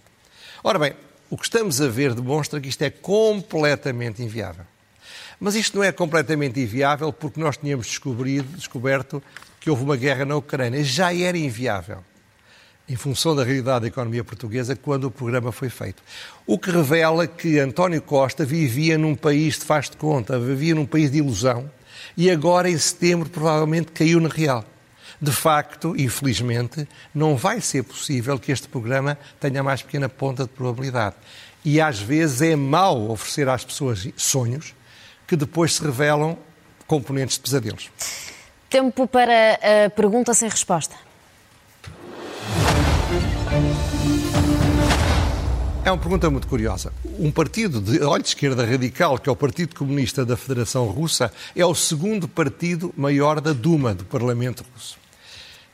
Ora 0.63 0.79
bem, 0.79 0.93
o 1.29 1.37
que 1.37 1.45
estamos 1.45 1.81
a 1.81 1.87
ver 1.87 2.13
demonstra 2.13 2.59
que 2.59 2.69
isto 2.69 2.81
é 2.81 2.89
completamente 2.89 4.21
inviável. 4.21 4.65
Mas 5.39 5.55
isto 5.55 5.77
não 5.77 5.83
é 5.83 5.91
completamente 5.91 6.59
inviável 6.59 7.11
porque 7.11 7.39
nós 7.39 7.57
tínhamos 7.57 7.87
descoberto 7.87 9.21
que 9.59 9.69
houve 9.69 9.83
uma 9.83 9.97
guerra 9.97 10.25
na 10.25 10.35
Ucrânia. 10.35 10.83
Já 10.83 11.13
era 11.13 11.37
inviável, 11.37 12.03
em 12.87 12.95
função 12.95 13.35
da 13.35 13.43
realidade 13.43 13.81
da 13.81 13.87
economia 13.87 14.23
portuguesa, 14.23 14.75
quando 14.75 15.05
o 15.05 15.11
programa 15.11 15.51
foi 15.51 15.69
feito. 15.69 16.03
O 16.45 16.57
que 16.59 16.69
revela 16.69 17.25
que 17.25 17.59
António 17.59 18.01
Costa 18.01 18.45
vivia 18.45 18.97
num 18.97 19.15
país 19.15 19.57
de 19.57 19.65
faz 19.65 19.89
de 19.89 19.97
conta, 19.97 20.39
vivia 20.39 20.75
num 20.75 20.85
país 20.85 21.11
de 21.11 21.17
ilusão, 21.17 21.69
e 22.15 22.29
agora, 22.29 22.69
em 22.69 22.77
setembro, 22.77 23.29
provavelmente 23.29 23.91
caiu 23.91 24.19
na 24.19 24.29
real. 24.29 24.63
De 25.19 25.31
facto, 25.31 25.95
infelizmente, 25.97 26.87
não 27.13 27.35
vai 27.35 27.59
ser 27.59 27.83
possível 27.83 28.37
que 28.37 28.51
este 28.51 28.67
programa 28.67 29.17
tenha 29.39 29.63
mais 29.63 29.81
pequena 29.81 30.07
ponta 30.07 30.43
de 30.43 30.49
probabilidade. 30.49 31.15
E 31.63 31.81
às 31.81 31.99
vezes 31.99 32.41
é 32.41 32.55
mau 32.55 33.09
oferecer 33.09 33.49
às 33.49 33.65
pessoas 33.65 34.07
sonhos 34.15 34.75
que 35.25 35.35
depois 35.35 35.73
se 35.73 35.83
revelam 35.83 36.37
componentes 36.85 37.37
de 37.37 37.41
pesadelos. 37.41 37.89
Tempo 38.69 39.07
para 39.07 39.57
a 39.85 39.89
pergunta 39.89 40.33
sem 40.33 40.47
resposta. 40.47 40.95
É 45.85 45.91
uma 45.91 45.99
pergunta 45.99 46.29
muito 46.31 46.47
curiosa. 46.47 46.91
Um 47.19 47.31
partido 47.31 47.79
de 47.79 48.01
olho 48.01 48.23
de 48.23 48.29
esquerda 48.29 48.65
radical, 48.65 49.19
que 49.19 49.29
é 49.29 49.31
o 49.31 49.35
Partido 49.35 49.75
Comunista 49.75 50.25
da 50.25 50.35
Federação 50.35 50.87
Russa, 50.87 51.31
é 51.55 51.63
o 51.63 51.75
segundo 51.75 52.27
partido 52.27 52.91
maior 52.97 53.39
da 53.39 53.53
Duma, 53.53 53.93
do 53.93 54.03
Parlamento 54.03 54.65
Russo. 54.73 54.97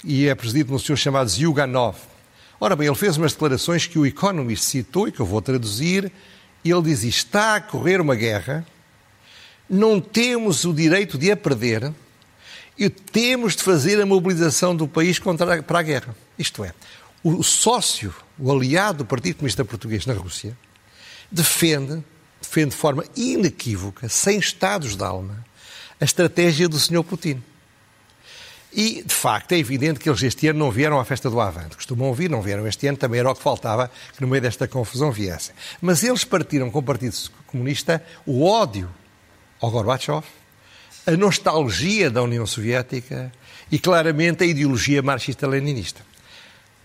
E 0.03 0.27
é 0.27 0.35
presidido 0.35 0.67
por 0.67 0.75
um 0.75 0.79
senhor 0.79 0.97
chamado 0.97 1.29
Zyuganov. 1.29 1.97
Ora 2.59 2.75
bem, 2.75 2.87
ele 2.87 2.95
fez 2.95 3.15
umas 3.15 3.31
declarações 3.31 3.87
que 3.87 3.97
o 3.97 4.05
Economist 4.05 4.65
citou 4.65 5.07
e 5.07 5.13
que 5.13 5.21
eu 5.21 5.25
vou 5.25 5.41
traduzir. 5.41 6.11
Ele 6.63 6.81
diz: 6.81 7.03
está 7.03 7.55
a 7.55 7.61
correr 7.61 8.01
uma 8.01 8.13
guerra 8.13 8.67
não 9.71 10.01
temos 10.01 10.65
o 10.65 10.73
direito 10.73 11.17
de 11.17 11.31
a 11.31 11.37
perder 11.37 11.93
e 12.77 12.89
temos 12.89 13.55
de 13.55 13.63
fazer 13.63 14.01
a 14.01 14.05
mobilização 14.05 14.75
do 14.75 14.85
país 14.85 15.17
contra, 15.17 15.63
para 15.63 15.79
a 15.79 15.81
guerra. 15.81 16.13
Isto 16.37 16.65
é, 16.65 16.73
o 17.23 17.43
sócio, 17.43 18.13
o 18.37 18.51
aliado 18.51 18.99
do 18.99 19.05
Partido 19.05 19.35
Comunista 19.37 19.63
Português 19.63 20.05
na 20.05 20.13
Rússia, 20.13 20.57
defende, 21.31 22.03
defende 22.41 22.71
de 22.71 22.75
forma 22.75 23.05
inequívoca, 23.15 24.09
sem 24.09 24.39
estados 24.39 24.95
de 24.95 25.03
alma, 25.03 25.45
a 25.99 26.03
estratégia 26.03 26.67
do 26.67 26.79
Sr. 26.79 27.03
Putin. 27.03 27.41
E, 28.73 29.03
de 29.03 29.13
facto, 29.13 29.51
é 29.51 29.57
evidente 29.57 29.99
que 29.99 30.09
eles 30.09 30.23
este 30.23 30.47
ano 30.47 30.59
não 30.59 30.71
vieram 30.71 30.97
à 30.97 31.03
festa 31.03 31.29
do 31.29 31.41
Avante. 31.41 31.75
Costumam 31.75 32.13
vir, 32.13 32.29
não 32.29 32.41
vieram 32.41 32.65
este 32.65 32.87
ano, 32.87 32.97
também 32.97 33.19
era 33.19 33.29
o 33.29 33.35
que 33.35 33.43
faltava 33.43 33.91
que 34.15 34.21
no 34.21 34.27
meio 34.27 34.41
desta 34.41 34.67
confusão 34.67 35.11
viessem. 35.11 35.53
Mas 35.81 36.03
eles 36.03 36.23
partiram 36.23 36.71
com 36.71 36.79
o 36.79 36.83
Partido 36.83 37.15
Comunista 37.47 38.03
o 38.25 38.45
ódio 38.45 38.89
ao 39.59 39.69
Gorbachev, 39.69 40.23
a 41.05 41.11
nostalgia 41.11 42.09
da 42.09 42.23
União 42.23 42.45
Soviética 42.45 43.31
e, 43.69 43.77
claramente, 43.77 44.43
a 44.43 44.47
ideologia 44.47 45.01
marxista-leninista. 45.01 46.10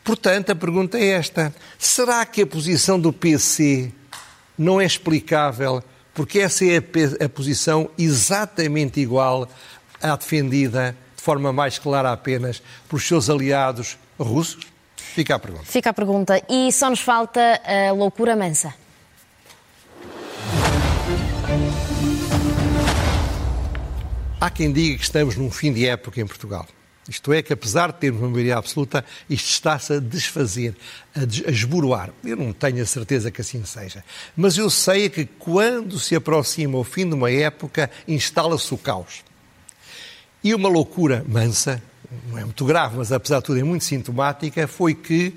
Portanto, 0.07 0.53
a 0.53 0.55
pergunta 0.55 0.97
é 0.97 1.09
esta: 1.09 1.53
será 1.77 2.25
que 2.25 2.43
a 2.43 2.47
posição 2.47 2.99
do 2.99 3.13
PC 3.13 3.91
não 4.57 4.81
é 4.81 4.87
explicável 4.87 5.83
porque 6.15 6.39
essa 6.39 6.65
é 6.65 6.77
a, 6.77 7.29
posição 7.29 7.91
exatamente 7.99 9.01
igual 9.01 9.49
à 10.01 10.15
defendida 10.17 10.97
de 11.17 11.23
forma 11.23 11.53
mais 11.53 11.79
clara 11.79 12.13
apenas 12.13 12.63
pelos 12.89 13.07
seus 13.07 13.29
aliados 13.29 13.99
russos? 14.17 14.65
Fica 14.97 15.35
a 15.35 15.39
pergunta. 15.41 15.65
Fica 15.65 15.91
a 15.91 15.93
pergunta. 15.93 16.43
E 16.49 16.71
só 16.71 16.89
nos 16.89 17.01
falta 17.01 17.61
a 17.65 17.93
loucura 17.93 18.37
mansa. 18.37 18.73
Há 24.41 24.51
quem 24.51 24.73
diga 24.73 24.97
que 24.99 25.03
estamos 25.03 25.37
num 25.37 25.51
fim 25.51 25.73
de 25.73 25.87
época 25.87 26.21
em 26.21 26.27
Portugal. 26.27 26.67
Isto 27.09 27.33
é, 27.33 27.41
que 27.41 27.53
apesar 27.53 27.93
de 27.93 27.99
termos 27.99 28.21
uma 28.21 28.31
maioria 28.31 28.57
absoluta, 28.57 29.05
isto 29.31 29.49
está-se 29.49 29.93
a 29.95 30.01
desfazer, 30.01 30.75
a, 31.15 31.51
esboroar. 31.51 32.11
Eu 32.25 32.37
não 32.37 32.53
tenho 32.53 32.83
a 32.83 32.87
certeza 32.87 33.31
que 33.31 33.41
assim 33.41 33.65
seja. 33.65 34.05
Mas 34.37 34.59
eu 34.59 34.69
sei 34.69 35.09
que 35.09 35.25
quando 35.25 36.01
se 36.01 36.17
aproxima 36.17 36.77
o 36.79 36.85
fim 36.85 37.09
de 37.09 37.15
uma 37.15 37.31
época, 37.31 37.91
instala-se 38.09 38.75
o 38.75 38.79
caos. 38.79 39.25
E 40.43 40.53
uma 40.55 40.69
loucura 40.69 41.25
mansa, 41.29 41.81
não 42.29 42.39
é 42.39 42.45
muito 42.45 42.65
grave, 42.65 42.97
mas 42.97 43.13
apesar 43.13 43.39
de 43.39 43.45
tudo 43.45 43.61
é 43.61 43.65
muito 43.65 43.85
sintomática, 43.85 44.67
foi 44.67 44.95
que 44.95 45.35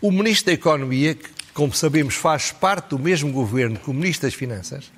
o 0.00 0.10
Ministro 0.10 0.46
da 0.46 0.52
Economia, 0.52 1.14
que, 1.14 1.28
como 1.52 1.74
sabemos, 1.74 2.14
faz 2.14 2.50
parte 2.50 2.90
do 2.90 2.98
mesmo 2.98 3.30
governo 3.30 3.78
que 3.78 3.90
o 3.90 3.94
Ministro 3.94 4.26
das 4.26 4.34
Finanças, 4.34 4.90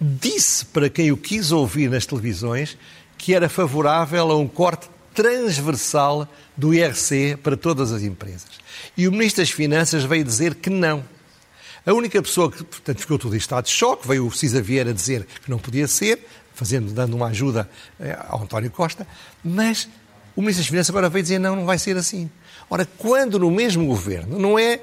disse 0.00 0.64
para 0.64 0.88
quem 0.88 1.12
o 1.12 1.16
quis 1.16 1.52
ouvir 1.52 1.90
nas 1.90 2.06
televisões 2.06 2.78
que 3.20 3.34
era 3.34 3.50
favorável 3.50 4.30
a 4.30 4.36
um 4.36 4.48
corte 4.48 4.88
transversal 5.14 6.26
do 6.56 6.72
IRC 6.72 7.36
para 7.42 7.54
todas 7.54 7.92
as 7.92 8.02
empresas. 8.02 8.48
E 8.96 9.06
o 9.06 9.12
Ministro 9.12 9.42
das 9.42 9.50
Finanças 9.50 10.04
veio 10.04 10.24
dizer 10.24 10.54
que 10.54 10.70
não. 10.70 11.04
A 11.84 11.92
única 11.92 12.22
pessoa 12.22 12.50
que, 12.50 12.64
portanto, 12.64 12.98
ficou 12.98 13.18
tudo 13.18 13.34
em 13.34 13.38
estado 13.38 13.66
de 13.66 13.72
choque, 13.72 14.08
veio 14.08 14.26
o 14.26 14.32
Cisa 14.32 14.62
Vieira 14.62 14.94
dizer 14.94 15.26
que 15.44 15.50
não 15.50 15.58
podia 15.58 15.86
ser, 15.86 16.26
fazendo, 16.54 16.92
dando 16.92 17.14
uma 17.14 17.26
ajuda 17.26 17.68
eh, 18.00 18.18
ao 18.26 18.42
António 18.42 18.70
Costa, 18.70 19.06
mas 19.44 19.86
o 20.34 20.40
Ministro 20.40 20.62
das 20.62 20.68
Finanças 20.70 20.90
agora 20.90 21.10
veio 21.10 21.22
dizer 21.22 21.38
não, 21.38 21.56
não 21.56 21.66
vai 21.66 21.78
ser 21.78 21.98
assim. 21.98 22.30
Ora, 22.70 22.88
quando 22.96 23.38
no 23.38 23.50
mesmo 23.50 23.84
governo, 23.84 24.38
não 24.38 24.58
é 24.58 24.80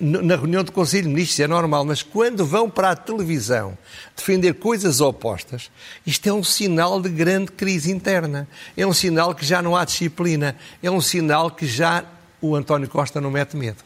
na 0.00 0.36
reunião 0.36 0.62
do 0.62 0.70
Conselho 0.70 1.04
de 1.04 1.08
Ministros, 1.08 1.40
é 1.40 1.46
normal, 1.48 1.84
mas 1.84 2.02
quando 2.02 2.44
vão 2.46 2.70
para 2.70 2.90
a 2.90 2.96
televisão 2.96 3.76
defender 4.16 4.54
coisas 4.54 5.00
opostas, 5.00 5.70
isto 6.06 6.28
é 6.28 6.32
um 6.32 6.44
sinal 6.44 7.00
de 7.00 7.08
grande 7.08 7.52
crise 7.52 7.90
interna. 7.90 8.46
É 8.76 8.86
um 8.86 8.92
sinal 8.92 9.34
que 9.34 9.44
já 9.44 9.60
não 9.60 9.74
há 9.74 9.84
disciplina. 9.84 10.56
É 10.82 10.90
um 10.90 11.00
sinal 11.00 11.50
que 11.50 11.66
já 11.66 12.04
o 12.40 12.54
António 12.54 12.88
Costa 12.88 13.20
não 13.20 13.30
mete 13.30 13.56
medo. 13.56 13.82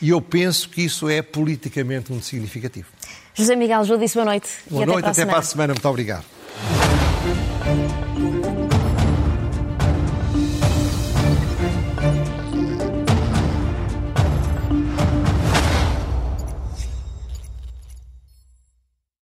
E 0.00 0.10
eu 0.10 0.20
penso 0.20 0.68
que 0.68 0.82
isso 0.82 1.08
é 1.08 1.22
politicamente 1.22 2.12
muito 2.12 2.26
significativo. 2.26 2.88
José 3.34 3.56
Miguel 3.56 3.84
Júdice, 3.84 4.14
boa 4.14 4.26
noite. 4.26 4.48
Boa 4.70 4.86
noite, 4.86 5.06
até, 5.06 5.22
até 5.22 5.30
para 5.30 5.38
a 5.38 5.42
semana. 5.42 5.72
Muito 5.72 5.88
obrigado. 5.88 6.37